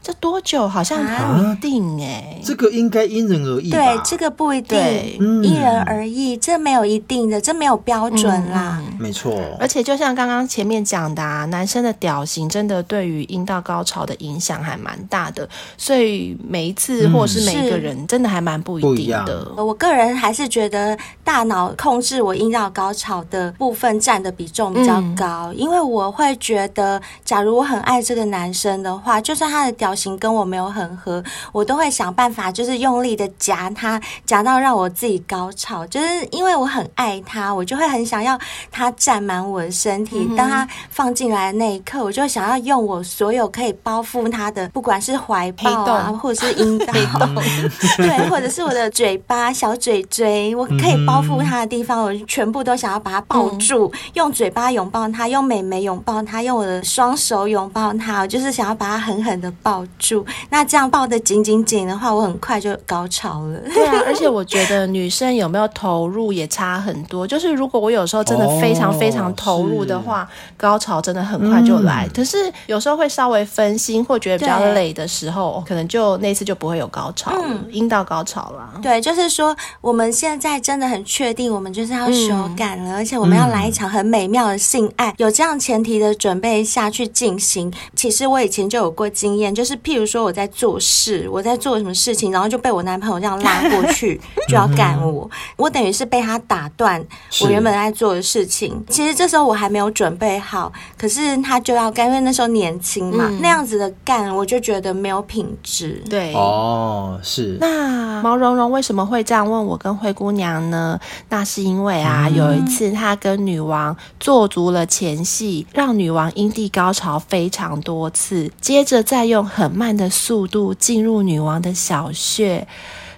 [0.04, 0.68] 这多久？
[0.68, 3.70] 好像不一定哎、欸，这个应该因人而异。
[3.70, 5.18] 对，这个不一定，对。
[5.18, 8.82] 因人而异，这没有一定的，这没有标准啦。
[8.86, 19.50] 嗯、没错，而且就像刚刚前面讲的啊，男生的屌型真的对于阴道高潮的影响还蛮大的，所以每一次或是每一个人真的还蛮不一定的。
[19.56, 35.86] 我个人还是觉得大脑控制我阴道高潮的部分占的比重比较高，嗯、因为我会觉得，假如我很爱这个男生的话，就算他的屌型跟我没有很合，我都会想办法，就是用力的夹它，夹到让我自己高潮。
[35.86, 38.38] 就是因为我很爱它，我就会很想要
[38.70, 40.26] 它占满我的身体。
[40.28, 46.92] 嗯、当它放进来的那一刻，我就想要用我所有可以包覆它的，不管是怀抱啊，或者是阴道，
[47.98, 59.83] 对，或者是我的嘴巴、小嘴嘴，我可以包覆它的地方，我全部都想要把它抱住，嗯、用嘴巴拥抱它，用美眉拥抱它，用我的双手拥抱它，我就是想要把它狠狠的抱。
[59.84, 60.24] 抱住。
[60.50, 63.58] 那这样抱得紧紧紧的话，我很快就高潮了。
[63.72, 67.26] 对啊，而且我觉得女生有没有投入也差很多。
[67.26, 72.06] 就是如果我有时候真的非常非常投入的话，哦、高潮真的很快就来。
[72.06, 78.80] 嗯、可是有时候会稍微分心或觉得比较累的时候，可能就那次就不会有高潮了，阴、嗯、道高潮了。
[78.82, 87.72] 对，就是说我们现在真的很确定，我们就是要手感了，嗯、而且我们要来一场很美妙的性爱，嗯、有这样前提的准备下去进行。
[87.94, 97.04] 其实我以前就有过经验，就是譬如说我在做事，我在做什么事情，然后就被我男朋友这样拉过去，就要干我，我等于是被他打断
[97.42, 98.84] 我原本在做的事情。
[98.88, 106.02] 其实这时候我还没有准备好，可是他就要干，因为那时候年轻嘛，嗯、那样子的干，我就觉得没有品质。
[106.08, 107.56] 对，哦，是。
[107.60, 110.98] 那毛茸茸为什么会这样问我跟灰姑娘呢？
[111.28, 122.66] 那是因为啊，嗯、有一次他跟女王做足了前戏，让女王阴蒂高潮非常多次，接着再用很慢的速度进入女王的小穴，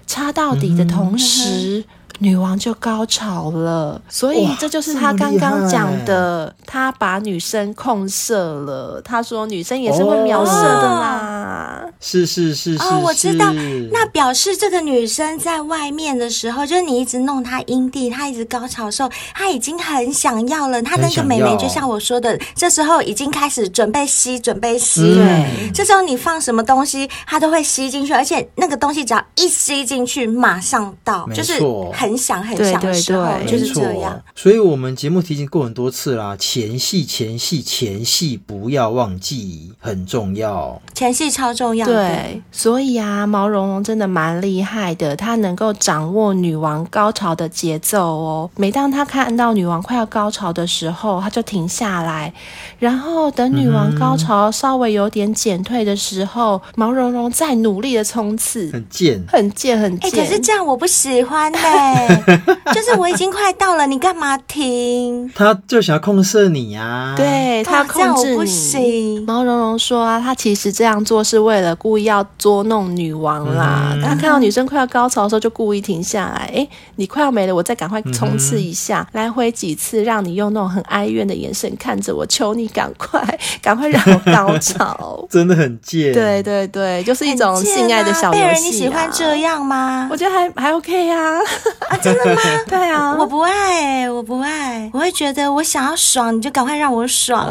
[0.05, 1.83] 插到底的同时。
[2.19, 9.01] 女王就高潮了，所以这就是他刚刚讲的，他把女生控射了。
[9.03, 11.83] 他说女生也是会描射的啦。
[11.85, 13.53] 哦、是是是是，哦，我知道。
[13.91, 20.81] 那表示这个女生在外面的时候，就是你一直弄她阴蒂，她一直高潮的时候，她已经很想要了。
[20.81, 25.01] 她那个美眉就像我说的，这时候已经开始准备吸，准备吸。
[25.13, 31.61] 对、嗯，这时候你放什么东西，她都会吸进去，而且那个东西只要一吸进去，马上到，就是
[31.93, 32.06] 很。
[32.07, 34.21] 很想很想的时候，对对对，就是这样。
[34.35, 40.81] 所以，我们节目提醒过很多次啦，前戏、前戏、前戏不要忘记，很重要。
[40.93, 41.85] 前戏超重要。
[41.85, 48.49] 对，所以啊，毛茸茸真的蛮厉害的，它能够掌握女王高潮的节奏哦。
[48.55, 52.33] 每当他看到女王快要高潮的时候，他就停下来，
[52.79, 60.11] 然后等女王高潮稍微有点减退的时候，嗯、毛茸茸再努力的冲刺，很贱，很贱，很贱。
[60.11, 61.96] 哎、欸，可是这样我不喜欢嘞、 欸。
[62.73, 65.31] 就是我已经快到了，你干嘛停？
[65.35, 68.37] 他就想要控制你呀、啊，对他要控制你。
[68.37, 69.25] 不行。
[69.25, 73.91] 毛茸茸说啊，他其实这样做是为了故意要捉弄女王啦。
[73.93, 76.51] 嗯、他看到女生快要高潮的时候，就故意停下来。
[76.53, 83.21] 哎，你快要没了，我再赶快冲刺一下，嗯、来回几次，让你用那种很哀怨的眼神看着我，求你赶快，
[83.61, 85.25] 赶快让我高潮。
[85.31, 86.13] 真的很贱。
[86.13, 88.41] 对对对，就是一种性爱的小游戏、啊。
[88.41, 90.07] 贝儿，你喜欢这样吗？
[90.11, 91.41] 我觉得还还 OK 呀、啊。
[91.89, 92.41] 啊，真的吗？
[92.67, 97.47] 对啊，我不爱，我不爱，我会觉得我想要爽，你就赶快让我爽。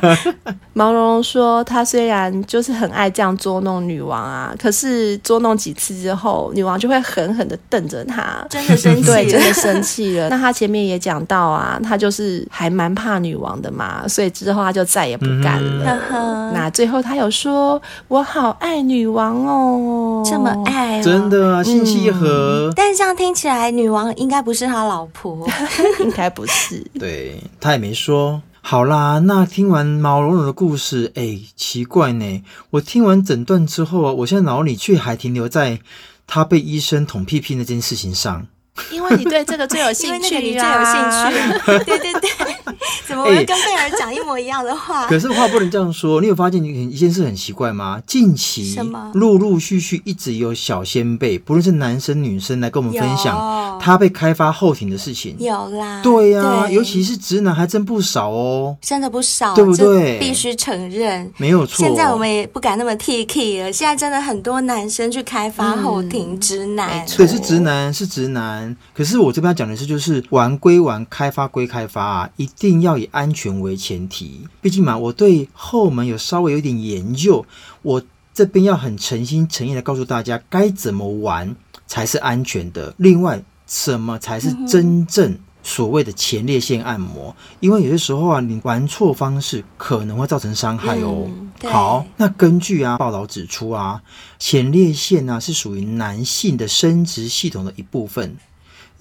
[0.74, 10.28] 毛茸茸说，他虽然就是很爱这样捉弄女王啊，可是捉弄几次之后，女王就会狠狠的瞪着他，真的生气，对，真的生气了。
[10.30, 15.98] 那他前面也讲到啊，他就是还蛮怕女王的嘛，所以之后他就再也不敢了。
[16.10, 22.70] 嗯、那最后他有说，我好爱女王哦，这么爱、哦，真的啊，心契合。
[22.70, 25.48] 嗯、但是这样听起来，女王应该不是他老婆，
[26.00, 26.84] 应该不是。
[26.98, 28.42] 对，他也没说。
[28.60, 35.80] 好啦，那听完毛茸茸的故事，哎、欸，奇怪呢，我听完整段之后啊，我现在脑里却还停留在
[36.26, 38.46] 他被医生捅屁屁那件事情上。
[38.90, 41.84] 因为你对这个最有 兴趣啊，因为你最有兴趣。
[41.84, 42.30] 对 对对，
[43.06, 45.02] 怎么我会跟贝儿讲一模一样的话？
[45.02, 46.20] 欸、可是话不能这样说。
[46.20, 48.00] 你有发现一件事很奇怪吗？
[48.06, 48.78] 近期
[49.14, 55.36] 陆陆续续一直有小先辈，不论是男生女生来跟我们分享他被开发后庭的事情。
[55.38, 60.18] 有啦，对呀、啊，尤其是直男还真不少哦，真的不少，对不对？
[60.18, 61.86] 必须承认，没有错。
[61.86, 63.72] 现在我们也不敢那么 T K 了。
[63.72, 68.61] 现在真的很多男生去开发后庭，直男，对，是直男，是直男。
[68.94, 74.46] 可是我这边要讲的是，就是玩归玩，开发归开发啊，一定要以安全为前提。
[74.60, 77.44] 毕竟嘛，我对后门有稍微有点研究，
[77.82, 78.02] 我
[78.34, 81.54] 这边要很诚心诚意的告诉大家，该怎么玩
[81.86, 82.94] 才是安全的。
[82.96, 87.34] 另外，什么才是真正所谓的前列腺按摩？
[87.60, 91.28] 因为有些时候啊，你玩错方式可能会造成伤害哦。
[91.28, 94.02] 嗯、好，那根据啊报道指出啊，
[94.38, 98.36] 前列腺呢、啊、是属于男性的生殖系统的一部分。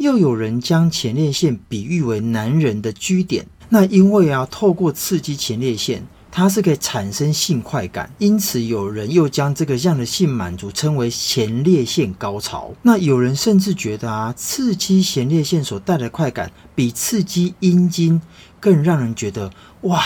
[0.02, 12.74] 又有人将前列腺比喻为男人的居点，那因为啊，透过刺激前列腺，它是可以产生性快感，因此有人又将这个样的性满足称为前列腺高潮。
[12.82, 18.20] 那有人甚至觉得啊，刺激前列腺所带来的快感，比刺激阴茎
[18.60, 20.04] 更让人觉得哇。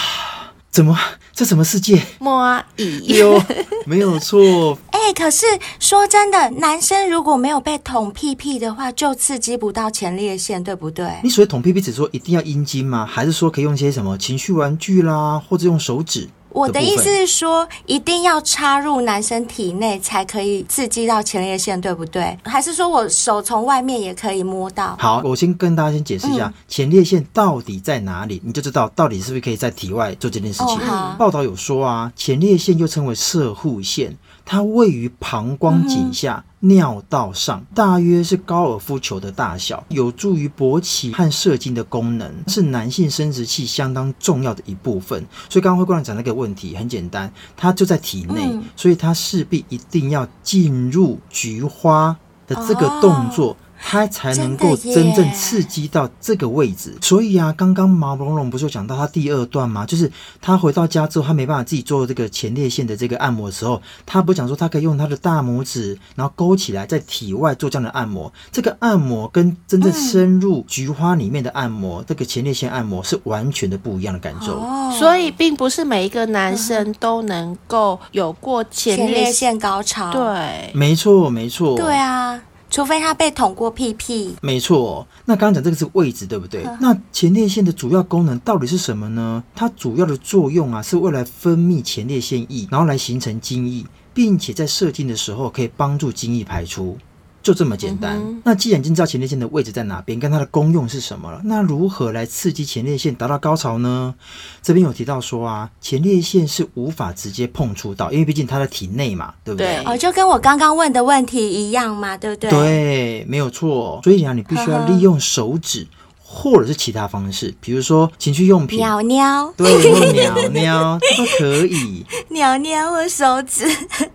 [0.75, 0.93] 怎么？
[1.33, 2.03] 这什么世界？
[2.19, 3.41] 摸乙哟
[3.85, 4.77] 没有错？
[4.91, 5.45] 哎、欸，可是
[5.79, 11.09] 说真的，男生如果没有被捅屁屁的话，就刺激不到前列腺，对不对？
[11.23, 13.05] 你所谓捅屁屁，只说一定要阴茎吗？
[13.05, 16.27] 还是说可以用一些什么情绪玩具啦，或者用手指？
[16.55, 22.37] 我的意思是说，一定要插入男生体内才可以刺激到前列腺，对不对？
[22.45, 24.95] 还是说我手从外面也可以摸到？
[24.97, 30.77] 好，我先跟大家先解释一下、嗯、前列腺到底在哪里，你就知道到底是不是可以在体外做这件事情。
[30.89, 34.17] 哦、报道有说啊，前列腺又称为射护腺。
[34.47, 45.25] 它位于膀胱颈下尿道上，大约是高尔夫球的大小，有助于勃起和射精的功能，是男性生殖器相当重要的一部分。
[45.49, 52.15] 所以刚刚会过来讲那个问题很简单，它就在体内，所以它势必一定要进入菊花
[52.47, 53.55] 的这个动作。
[53.87, 59.85] 它才能够真正刺激到这个位置，所以啊，刚刚毛茸茸不是有讲到他第二段吗？
[59.85, 60.11] 就是
[60.41, 68.33] 他回到家之后，他没办法自己做这个前列腺的这个按摩的时候，他不讲说他可以用他的大拇指，然后勾起来，在体外做这样的按摩。
[68.51, 74.53] 这个按摩跟真正深入菊花里面的按摩，嗯、这个前列腺按摩是完全的不一样的感受。
[74.53, 80.11] 哦、所以，并不是每一个男生都能够有过前列腺，前列腺高潮。
[80.11, 81.77] 对，没错，没错。
[81.77, 82.41] 对啊。
[82.75, 85.07] 除非他被捅过屁屁，没错。
[85.23, 86.61] 那刚刚讲这个是位置，对不对？
[86.65, 89.41] 呵那前列腺的主要功能到底是什么呢？
[89.55, 96.97] 它主要的作用啊，是为了分泌前列腺液，然后来形成精液，并且在射精的时候可以帮助精液排出。
[97.45, 98.17] 就这么简单。
[98.17, 104.15] 嗯、那既然已经知道前列腺的位置在哪边，跟它的功用是什么了，那如何来刺激前列腺达到高潮呢？
[104.63, 109.75] 这边有提到说啊，前列腺是无法直接碰触到，因为毕竟它在体内嘛，对不对？
[109.75, 112.49] 对哦，就跟我刚刚问的问题一样嘛，对不对？
[112.49, 114.01] 对，没有错。
[114.03, 115.81] 所以啊，你必须要利用手指。
[115.81, 116.04] 呵呵
[116.37, 123.65] 或者是其他方式，比如说情趣用品，鸟鸟，对，鸟鸟 都可以，鸟鸟我手指，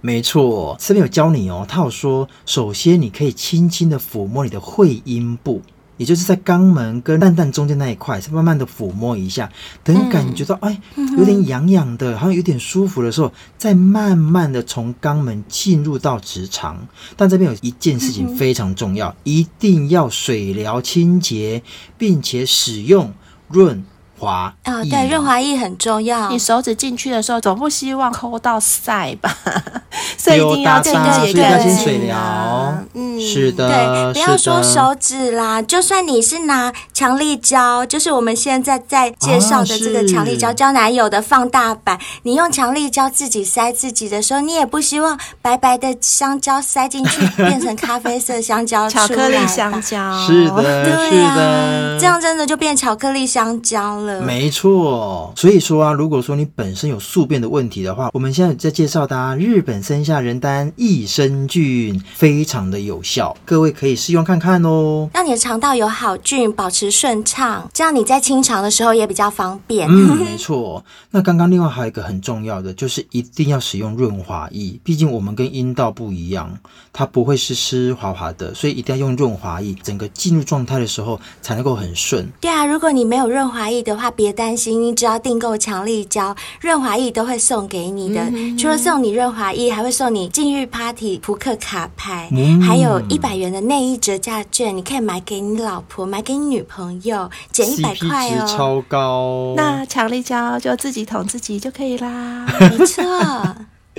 [0.02, 5.62] 没错，这边有教你哦，他有说，首先你可以轻轻的抚摸你的会阴部。
[6.00, 9.50] 也就是在肛门跟蛋蛋中间那一块，是慢慢的抚摸一下，
[9.84, 10.80] 等你感觉到哎，
[11.18, 16.88] 有点痒痒的，好像有点舒服的时候，再慢慢的从肛门进入到直肠。
[17.18, 21.62] 但这边有一件事情非常重要，一定要水疗清洁，
[21.98, 23.12] 并且使用
[23.48, 23.84] 润。
[24.20, 26.28] 滑哦，对，润滑液很重要。
[26.28, 29.34] 你手指进去的时候，总不希望抠到塞吧？
[30.18, 32.74] 所以一定要清洁，对，要先水疗。
[32.92, 50.26] 嗯，是的，对，不要说手指啦，就算你是拿强力胶，就是我们现在在介绍的这个强力胶，胶男友的放大版，你用强力胶自己塞自己的时候，你也不希望白白的香蕉塞进去变成咖啡色香蕉，巧克力香蕉。
[50.26, 54.09] 是的，是的，这样真的就变巧克力香蕉了。
[54.22, 69.86] 没错，所以说啊，如果说你本身有宿便的问题的话，我们现在在介绍的啊，日本森下仁丹益生菌非常的有效，各位可以试用看看哦，让你的肠道有好菌，保持顺畅，这样你在清肠的时候也比较方便。
[69.88, 70.82] 嗯，没错。
[71.10, 76.58] 那刚刚另外还有一个很重要的，就是一定要使用润滑液，毕竟我们跟阴道不一样，
[76.92, 82.26] 它不会湿湿滑滑的，所以一定要用润滑液，整个进入状态的时候才能够很顺。
[82.40, 88.20] 对啊，如果你没有润滑液的话，别担心，你只要订购强力胶，润滑液都会送给你的。
[88.32, 99.54] 嗯、除了送你润滑液，还会送你禁欲 Party 扑克卡牌，嗯、还有一百元的内衣折价券，你可以买给你老婆，买给你女朋友，减一百块哦，超高。
[99.56, 102.46] 那强力胶就自己捅自己就可以啦，
[102.78, 103.02] 没错。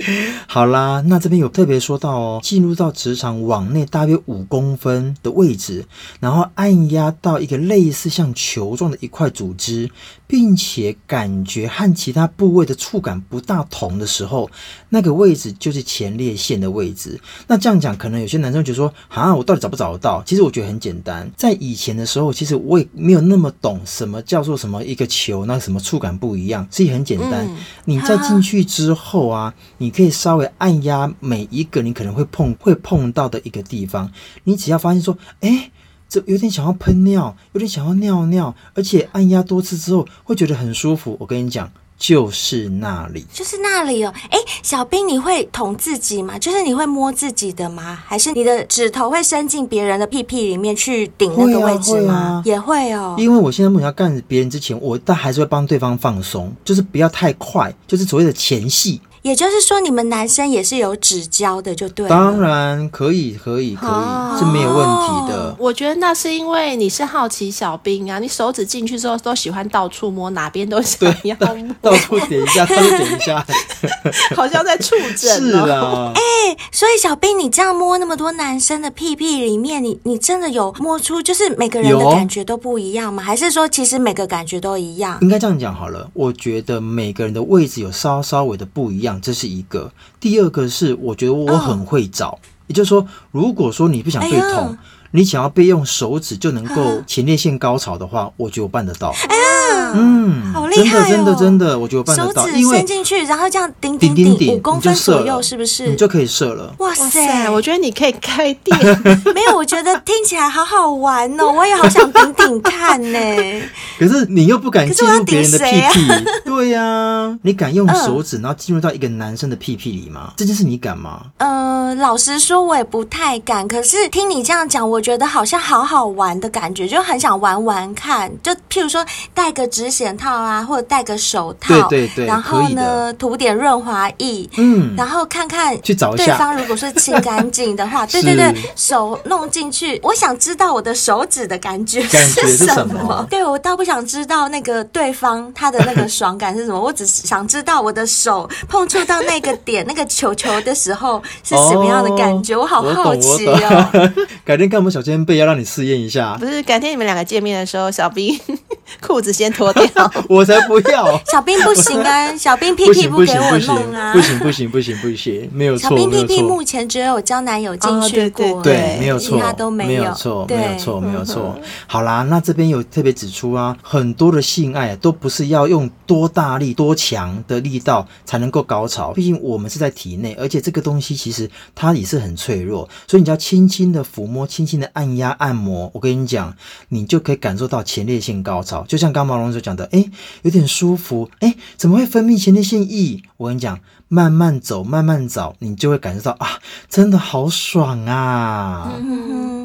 [0.46, 5.86] 好啦，那这边有特别说到哦，进入到磁场往内大约五公分的位置，
[6.20, 9.90] 然后按压到一个类似像球状的一块组织。
[10.32, 14.50] 并且感觉和其他部位的触感不大同的时候，
[14.88, 17.20] 那个位置就是前列腺的位置。
[17.48, 21.30] 那这样讲，可能有些男生觉得说：“啊，我到底找不找得到？”其实我觉得很简单。
[21.36, 27.46] 在以前的时候，其实我也没有那么懂什么叫做什么一个球，那什么触感不一样，所以很简单。
[27.46, 34.10] 嗯、你在进去之后啊，你可以稍微按压每一个你可能会碰会碰到的一个地方，
[34.44, 35.70] 你只要发现说：“哎。”
[36.12, 41.16] 这有点想要喷尿，有点想要尿尿，而且按压多次之后会觉得很舒服。
[41.18, 44.12] 我跟你讲，就是那里，就是那里哦。
[44.28, 46.38] 哎，小兵，你会捅自己吗？
[46.38, 47.98] 就是你会摸自己的吗？
[48.04, 52.42] 还是你的指头会伸进别人的屁屁里面去顶那个位置吗？
[52.44, 53.14] 也会哦。
[53.16, 59.00] 因为我现在目前要干别人之前，我但还是会帮对方放松，就是不要太快，就是所谓的前戏。
[59.22, 62.08] 也就是说，你们男生也是有指交的，就对。
[62.08, 65.54] 当然可以，可以，可以，哦是没有问题的。
[65.58, 73.46] 我觉得那是因为你是好奇小兵啊，你手指进去之后都喜欢到处摸，哪边都想要摸， 到处点一下，到处点一下，
[74.34, 75.62] 好像在触诊、哦。
[75.62, 83.22] 是啊，哎、所以小兵，你这样摸那么多男生的屁屁里面，你你真的有摸出就是每个人的感觉都不一样吗？
[83.22, 85.18] 还是说其实每个感觉都一样？
[85.20, 86.10] 应该这样讲好了。
[86.14, 89.92] 我觉得每个人的位置有稍稍微的不一样，这是一个。
[90.20, 92.38] 第二个是，我觉得我很会找，哦、
[92.68, 94.72] 也就是说，如果说你不想被捅。
[94.72, 94.78] 哎
[95.12, 99.14] 你想要被用手指就能够前列腺高潮的话，我觉得我办得到。
[99.28, 101.06] 哎呀，嗯，好厉害哦！
[101.08, 102.46] 真的真的真的，我觉得我办得到。
[102.46, 105.86] 手指伸进去，然后这样顶顶顶五公分左右，是不是？
[105.88, 106.74] 你就可以射了。
[106.78, 107.50] 哇塞！
[107.50, 108.74] 我觉得你可以开店。
[109.34, 113.18] 没有，我觉得听起来好好玩哦，我也好想顶顶看呢。
[114.00, 116.08] 可是你又不敢进入别人的屁屁，
[116.46, 117.38] 对呀？
[117.42, 120.32] 你敢用手指然后进入到一个男生的屁屁里吗？
[120.38, 121.26] 这件事你敢吗？
[121.36, 123.68] 呃，老实说，我也不太敢。
[123.68, 125.01] 可是听你这样讲，我。
[125.02, 128.30] 觉得好像好好玩的感觉，就很想玩玩看。
[128.42, 143.26] 就譬如说戴个指显套啊，或者戴个手套，对对对，然后呢涂点润滑液，嗯，然后看看去找对方如果是清干净的话， 对对对，手弄进去，我想知道我的手指的感觉是什么？
[143.28, 154.12] 对，我倒不想知道那个对方他的那个爽感是什么， 我只是想知道我的手碰触到那个点那个球球的时候是什么样的感觉，我好好奇哦。
[154.44, 154.91] 改天看我 们。
[154.92, 156.62] 小尖贝要让你试验一下，不是？
[156.62, 158.38] 改天你们两个见面的时候，小兵
[159.00, 161.18] 裤子先脱掉， 我才不要。
[161.26, 165.88] 小兵不行啊， 小兵屁屁不给我弄啊，不行不行不行不行，没有错。
[165.88, 171.58] 小兵屁屁目前只有交男友进去过，对，没有错，其他都没有错，没有错，没有错。
[171.86, 186.54] 好啦，那这边有特别指出啊，很多的性爱都不是要用多大力、多强的力道才能够高潮，毕竟我们是在体内，而且这个东西其实它也是很脆弱，所以你只要轻轻的抚摸，轻轻按压按摩，我跟你讲，
[186.88, 188.84] 你就可以感受到前列腺高潮。
[188.86, 190.04] 就像刚毛龙所讲的，哎，
[190.42, 193.22] 有点舒服，哎，怎么会分泌前列腺液？
[193.36, 196.58] 我跟你讲，慢慢走，慢慢找，你就会感受到啊，
[196.88, 198.92] 真的好爽啊！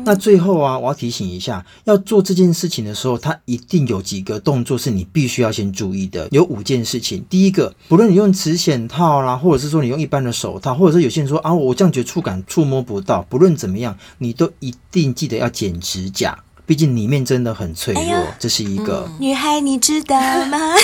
[0.08, 7.26] 那最后啊，我要提醒一下，要做这件事情的时候，它一定有几个动作是你必须要先注意的，有五件事情。
[7.30, 15.14] 第一个，不论你用磁险套啦，或者是说你用一般的手套，或者是有些人说啊，我这样觉得触感触摸不到，不论怎么样，你都一定。
[15.14, 16.38] 记得要剪指甲，
[16.68, 18.04] 毕竟里面真的很脆弱。
[18.04, 20.16] 哎、这是一个、嗯、女孩，你知道
[20.46, 20.76] 吗？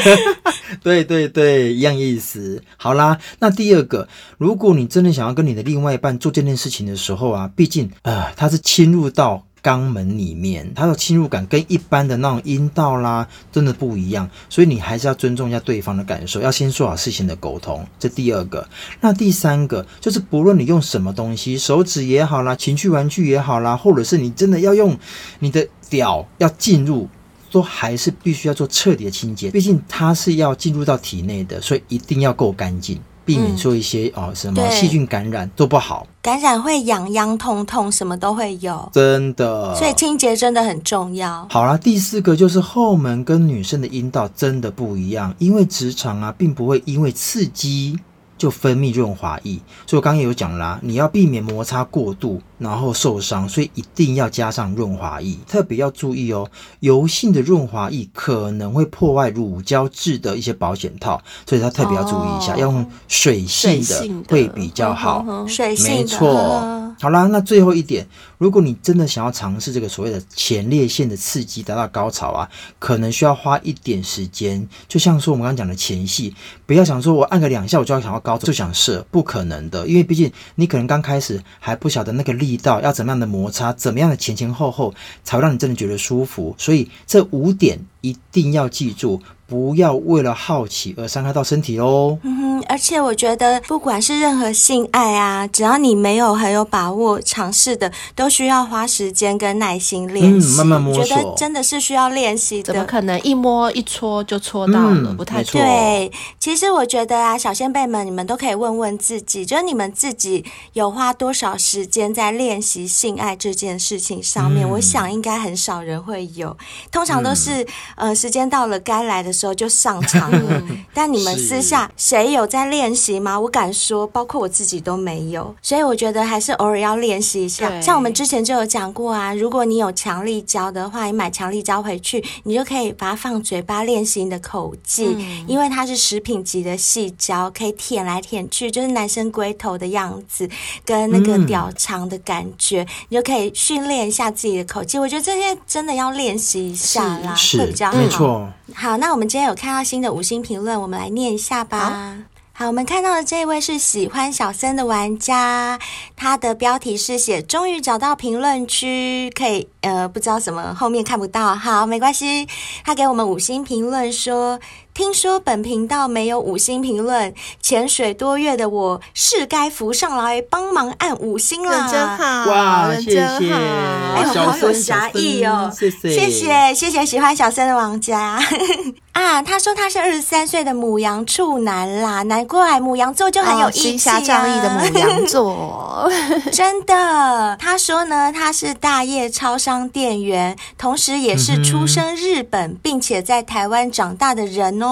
[0.82, 2.62] 对对对，一样意思。
[2.78, 9.44] 好啦，那第二个，如果你真的想要跟你的另外一半做这件事情的时候啊，毕竟呃，他是侵入到。
[9.64, 17.86] 肛门里面，它的侵入感跟一般的那种阴道啦，真的不一样，所以你还是要尊重一下对方的感受，要先做好事情的沟通。
[17.98, 18.68] 这第二个，
[19.00, 24.98] 那第三个就是，不论你用什么东西，手指也好啦，情趣玩具也好啦，或者是你真的要用
[25.38, 27.08] 你的屌要进入，
[27.50, 33.00] 都还是必须要做彻底的清洁，毕竟它是要进入到体内的，所以一定要够干净。
[33.24, 39.74] 避免做一些、嗯、哦什么细菌感染都不好，感染会痒痒痛痛，什么都会有，真的。
[39.74, 41.46] 所以清洁真的很重要。
[41.50, 47.98] 好啦，第四个就是后门跟女生的阴道真的不一样，因为直肠啊并不会因为刺激
[48.44, 52.42] 就分泌润滑液，所以我刚刚也有讲啦，你要避免摩擦过度。
[52.56, 56.48] 然后受伤，所以一定要加上润滑液，特别要注意哦。
[56.80, 65.44] 油性的润滑液可能会破坏乳胶质的一些保险套，所以它特别要注意一下，哦、要用水性的会比较好。
[65.46, 66.94] 水性的，没错。
[67.00, 68.06] 好啦，那最后一点，
[68.44, 72.46] 如果你真的想要尝试这个所谓的前列腺的刺激，达到高潮啊，
[72.78, 74.68] 可能需要花一点时间。
[74.86, 76.34] 就像说我们刚刚讲的前戏，
[76.66, 82.58] 不要想说我按个两下我就要想要高潮就想射，不可能的，因为毕竟你可能刚开始还不晓得那个力。
[82.64, 86.54] 道要怎么样的摩擦，怎么样的前前后后，才会让你真的觉得舒服。
[86.56, 89.20] 所以这五点一定要记住。
[89.46, 92.18] 不要为了好奇而伤害到身体哦。
[92.22, 101.04] 嗯哼，而且我觉得，不管是任何性爱啊，只要你没有很有把握尝试的，都需要花时间跟耐心练习，嗯，慢慢摸索。
[101.04, 102.72] 觉得真的是需要练习的。
[102.72, 105.10] 怎么可能一摸一搓就搓到了？
[105.10, 106.10] 嗯，不太对。
[106.40, 114.66] 其实我觉得啊，小仙贝们，你们都可以问问自己，就是你们自己有花多少时间在练习性爱这件事情上面？
[114.66, 116.56] 嗯，我想应该很少人会有，
[116.90, 117.62] 通常都是，
[117.96, 119.34] 嗯，呃，时间到了该来的。
[119.34, 120.62] 时候就上场了，
[120.94, 123.38] 但你们私下谁有在练习吗？
[123.38, 125.52] 我敢说，包括我自己都没有。
[125.60, 127.80] 所以我觉得还是偶尔要练习一下。
[127.80, 140.48] 像我们之前就有讲过啊，如果你有强力胶的话，你买强力胶回去，你就可以把它放嘴巴练习你的口技，嗯、因为它是食品级的细胶，可以舔来舔去，就是男生龟头的样子
[140.84, 144.96] 跟那个屌长的感觉，嗯、你就可以训练一下自己的口技。
[144.98, 147.98] 我觉得这些真的要练习一下啦，会比较好。
[147.98, 148.48] 没错。
[148.74, 152.16] 好，那我们今天有看到新的五星评论，我们来念一下吧。
[152.56, 155.76] 好，我们看到的这位是喜欢小森的玩家，
[156.14, 162.46] 他的标题是写“终于找到评论区”，可以呃，不知道什么后面看不到，好，没关系。
[162.84, 164.60] 他给我们五星评论说。
[164.94, 171.88] 听说本频道没有五星评论，潜水多月的我是该浮上来帮忙按五星了。
[171.90, 178.38] 真好，哇，谢谢，哎呦，好有侠义哦，谢谢，谢谢，谢谢喜欢小森的王家
[179.12, 179.42] 啊。
[179.42, 186.08] 他说他是二十三岁的母羊处男啦，难怪母羊座就很有义气、啊、哦、仗义的母羊座，
[186.52, 187.56] 真的。
[187.58, 194.83] 他说呢，他是大业超商店员，同时也是出生日本、嗯、并且在台湾长大的人哦，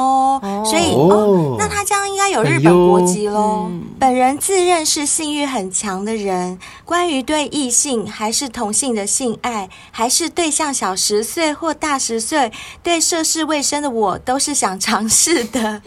[0.65, 3.67] 所以哦，哦，那他这样应该有日本国籍喽。
[3.71, 15.61] 嗯、本人自认是性欲很强的人，关于对异性还是同性的性爱，还是对象小十岁或大十岁，对涉世未深的我都是想尝试的。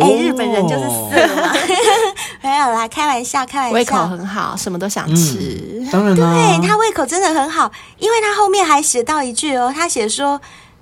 [0.00, 1.54] 哎、日本人就是死了，
[2.42, 5.78] 没有啦，开玩笑，开玩笑，胃口很好，什么都想吃。
[5.80, 6.24] 嗯、当然对
[6.66, 10.40] 他胃口真的很好，因为他后面还写到一句哦，他写说。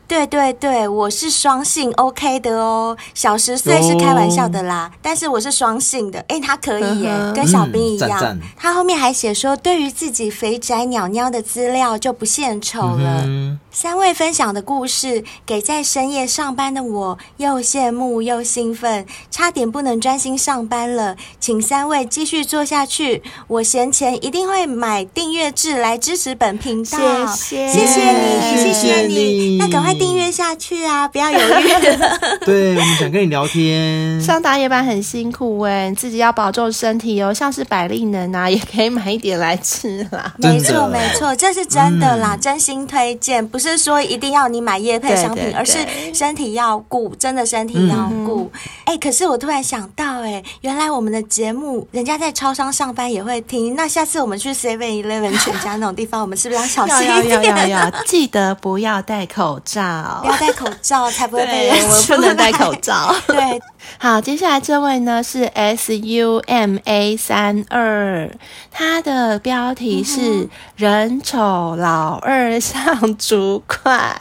[0.09, 2.97] 对对对，我是双性，OK 的哦。
[3.13, 8.11] 小十岁是开玩笑的啦，哦、但是我是双性的，哎，他可以耶，呵呵跟小兵一样。
[8.11, 13.23] 嗯、赞赞他后面还写说，对于自己肥宅鸟鸟的资料就不献丑了。
[13.25, 21.15] 嗯、三位分享的故事，给在深夜上班的我又羡慕又兴奋，差点不能专心上班了。
[21.39, 27.27] 请三位继续做下去，我闲钱一定会买订阅制来支持本频道。
[27.27, 29.93] 谢谢，谢谢你，谢谢你，那赶快。
[29.93, 31.09] 订阅下去啊！
[31.09, 32.19] 不要犹豫了。
[32.45, 34.21] 对，我们想跟你聊天。
[34.21, 37.33] 上大夜班很辛苦哎，你自己要保重身体哦。
[37.33, 40.35] 像是百利能啊，也可以买一点来吃啦。
[40.37, 43.47] 没错，没错，这是真的啦，嗯、真心推荐。
[43.47, 45.79] 不是说一定要你买叶配商品，对对对，而是
[46.13, 48.51] 身体要顾，真的身体要顾。
[48.85, 53.75] 哎、嗯欸，可是我突然想到，哎，原来我们的节目，人家在超商上班也会听。
[53.75, 57.43] 那下次我们去 Seven Eleven 全家那种地方，我们是不是要小心一点？
[57.43, 60.21] 要要要要，记得不要戴口罩。
[60.23, 61.71] 不要戴口罩，才不会 被。
[61.83, 63.15] 我不能戴口罩。
[63.27, 63.61] 对，
[63.99, 68.31] 好，接下来这位呢是 S U M A 三二，
[68.71, 74.17] 他的标题是“人丑老二像竹块”。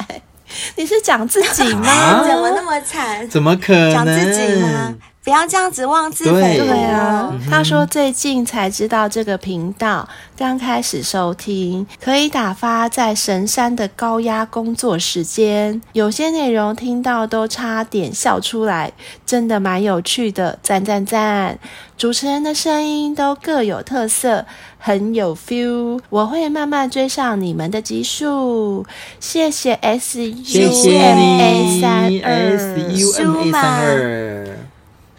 [0.78, 1.90] 你是讲自己吗？
[1.92, 3.28] 啊、怎么那么惨？
[3.30, 3.92] 怎么可能？
[3.92, 4.94] 讲自己吗？
[5.26, 6.68] 不要这样子妄自菲薄。
[6.68, 10.08] 对啊，他说最近才知道这个频道，
[10.38, 18.94] 刚开始收听，可以打发在神山的高压工作时间，有些内容听到都差点笑出来，
[19.26, 21.58] 真的蛮有趣的，赞赞赞！
[21.98, 24.46] 主持人的声音都各有特色，
[24.78, 28.86] 很有 feel，我会慢慢追上你们的集数，
[29.20, 34.58] 谢谢 S U M A 三二，S U M A 三二。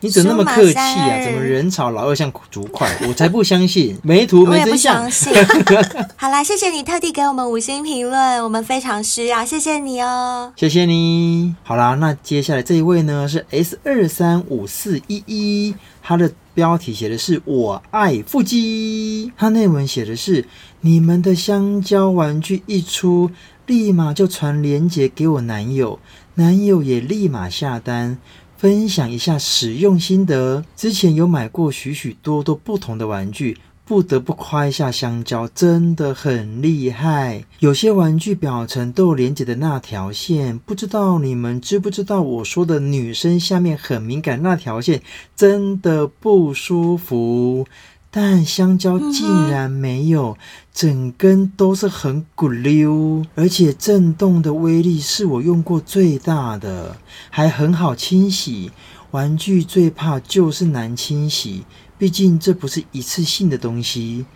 [0.00, 1.24] 你怎么那么客气啊？
[1.24, 2.86] 怎么人潮老二像竹筷？
[3.08, 4.96] 我才不相信，没图没真相。
[4.96, 5.32] 我也不相信。
[6.16, 10.52] 好啦，谢谢你特地给我们五星评论，我们非常需要，谢谢你哦。
[10.54, 11.54] 谢谢你。
[11.62, 20.46] 好啦，那接下来这一位呢是 S 二三五四一一，他的标题写的是“我爱腹肌”，他内文写的是
[20.82, 23.30] “你们的香蕉玩具一出，
[23.66, 25.98] 立马就传链接给我男友，
[26.34, 28.18] 男友也立马下单。”
[28.58, 30.64] 分享一下使用心得。
[30.76, 37.44] 之前有买过许许多多不同的玩具，不得不夸一下香蕉，真的很厉害。
[37.60, 42.22] 有些玩具表层都有连接的那条线，不知道你们知不知道？
[42.22, 45.02] 我说的女生下面很敏感那条线，
[45.36, 47.66] 真的不舒服。
[48.10, 50.38] 但香蕉竟然没有，
[50.72, 56.96] 整根都是很鼓溜，而且震动的威力是我用过最大的，
[57.30, 58.70] 还很好清洗。
[59.10, 61.64] 玩具最怕就是难清洗，
[61.96, 64.26] 毕竟这不是一次性的东西。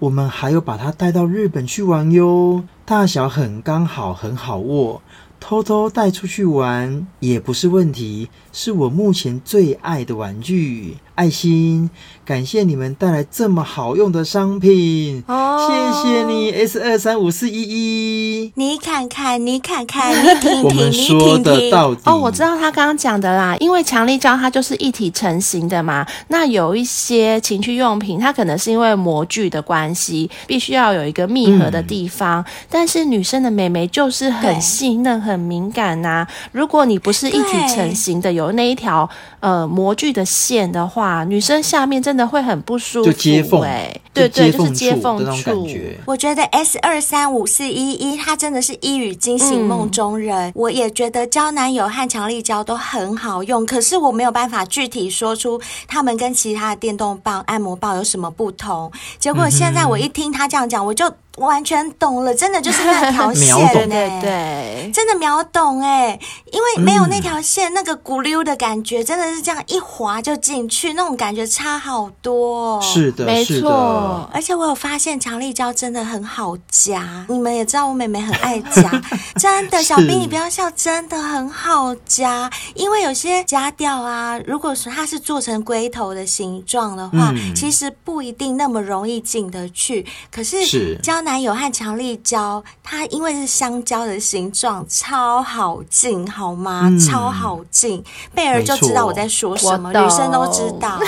[0.00, 5.02] 我们还有把它带到日本去玩哟，大小很刚好，很好握。
[5.40, 8.28] 偷偷带出去玩也不是问题，
[8.60, 10.96] 是我目前最爱的玩具。
[11.14, 11.88] 爱心。
[12.24, 18.52] 感谢你们带来这么好用的商品，哦、谢谢你 S 二三五四一一。
[18.56, 26.06] 你看看，你看看，你听听，我们说的到底哦，我知道他刚刚讲的啦，因为强力胶它就是一体成型的嘛。
[26.28, 32.42] 那有一些情趣用品，它可能是因为模具的关系，必须要有一个密合的地方。
[32.42, 36.28] 嗯、但是女生的美眉就是很细嫩、很敏感呐、啊。
[36.52, 39.08] 如果你不是一体成型的，有那一条
[39.40, 42.28] 呃模具的线的话，女生下面真的。
[42.28, 45.66] 会很不舒服，就接缝哎，对对，就是接缝处。
[46.04, 50.48] 我觉得 S 二三五四一一，它真的是一语惊醒梦中人。
[50.48, 58.92] 嗯、我也觉得胶男友和强力胶都很好用，可是我没有办法具体说出它们跟其他的电动棒、按摩棒有什么不同。
[59.18, 61.10] 结果现在我一听他这样讲，我就。
[61.38, 63.56] 完全懂了，真的就是那条线
[63.88, 66.18] 呢，对，真的秒懂哎，
[66.50, 72.80] 因为没有那条线，那个咕溜的感觉，真的是这样一滑就进去，那种感觉差好多。
[72.82, 74.28] 是的，没错。
[74.32, 79.02] 而且我有发现强力胶真的很好夹，你们也知道我妹妹很爱夹，
[79.38, 91.18] 真的，小兵你不要笑，真的很好夹，因为有些夹掉啊，如果说它是做成龟头的形状的话，其实不一定那么容易进得去，可是胶。
[91.28, 96.84] 男友和强力胶，它因为是香蕉的形状，超好进，好吗？
[96.84, 98.02] 嗯、超好进，
[98.32, 100.98] 贝儿就知道我在说什么，女生都知道。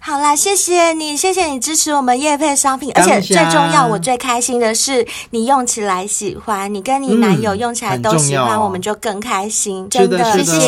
[0.00, 10.58] 好啦，谢谢你，谢谢你支持我们叶配商品，而且最重要，我最开心的是你用起来喜欢，你跟你男友用起来都喜欢，我们就更开心，真的，谢谢。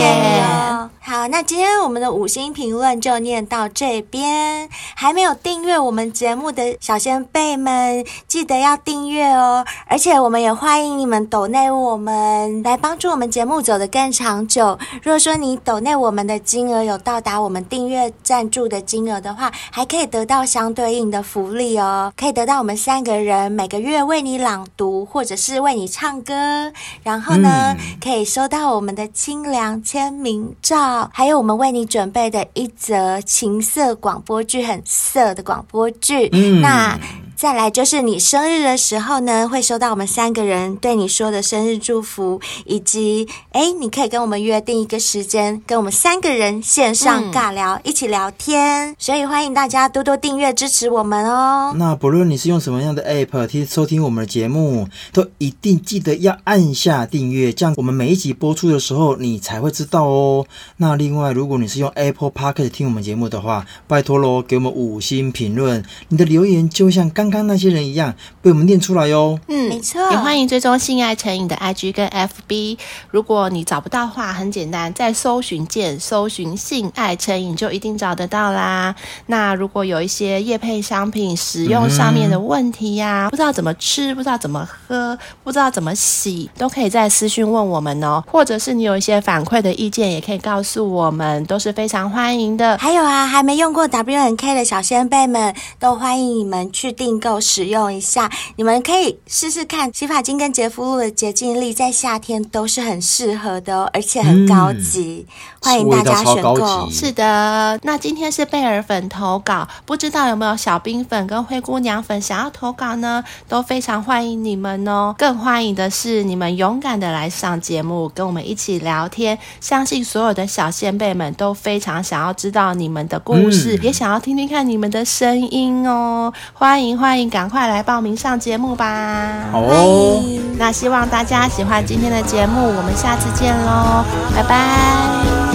[1.03, 9.01] 好，那今天我们的五星评论就念到这边，还没有订阅我们节目的小仙贝们，记得要订。
[9.01, 14.79] 订阅哦，而且我们也欢迎你们抖内我们来帮助我们节目走得更长久。
[15.03, 26.73] 如果说你抖内我们的金额有到达我们订阅赞助的金额的话，还可以得到相对应的福利哦，可以得到我们三个人每个月为你朗读或者是为你唱歌，
[27.03, 36.29] 然后呢，嗯、可以收到我们的清凉签名照，还有我们为你准备的一则情色广播剧，很色的广播剧。
[36.33, 36.99] 嗯，那。
[37.41, 48.95] 再来就是你生日的时候呢，会收到我们三个人对你说的生日祝福，以及哎，你可以跟我们约定一个时间，跟我们三个人线上尬聊，嗯、一起聊天。
[48.99, 51.73] 所以欢迎大家多多订阅支持我们哦。
[51.77, 60.45] 那不论你是用什么样的 app 听收听我们的节目，都一定记得要按下订阅，这样我们每一集播出的时候你才会知道哦。
[60.77, 67.30] 那另外，如果你是用 Apple Podcast 听我们节目的话，拜托喽，给我们五星评论，你的留言就像刚。
[67.31, 69.39] 跟那些人一样被我们念出来哟。
[69.49, 70.01] 嗯，没错。
[70.11, 72.79] 也欢迎追踪性爱成瘾的 IG 跟 FB。
[73.11, 78.95] 如果你找不到的话，很简单，在搜寻键搜寻性爱成瘾就一定找得到啦。
[79.27, 88.25] 那如果有一些夜配商品使用上面的问题呀、啊，嗯、不知道怎么吃，不知道怎么喝，不知道怎么洗，都可以在私讯问我们哦。
[88.27, 92.79] 或者是你有一些反馈的意见，也可以告诉我们，都是非常欢迎的。
[92.79, 97.20] 还有啊，还没用过 WNK 的小仙贝们，都欢迎你们去订。
[97.21, 106.89] 够使用一下，你们可以试试看洗发精跟洁肤露的洁净力，在夏天都是很适合的哦，而且很高级，嗯、欢迎大家选购。
[106.91, 113.23] 是的，那今天是贝尔粉投稿，不知道有没有小冰粉跟灰姑娘粉想要投稿呢？
[113.47, 119.39] 都非常欢迎你们哦，更欢迎的是你们勇敢的来上节目，跟我们一起聊天。
[119.61, 127.10] 相信所有的小仙辈们都非常想要知道你们的故事，嗯、也想要听听看你们的声音哦，欢迎欢迎。
[127.11, 129.49] 欢迎赶快来报名上节目吧！
[129.51, 130.23] 好哦，
[130.57, 134.57] 那希望大家喜欢今天的节目，我们下次见喽，拜拜，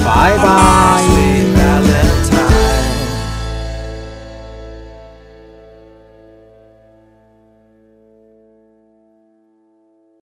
[0.03, 2.14] 拜拜。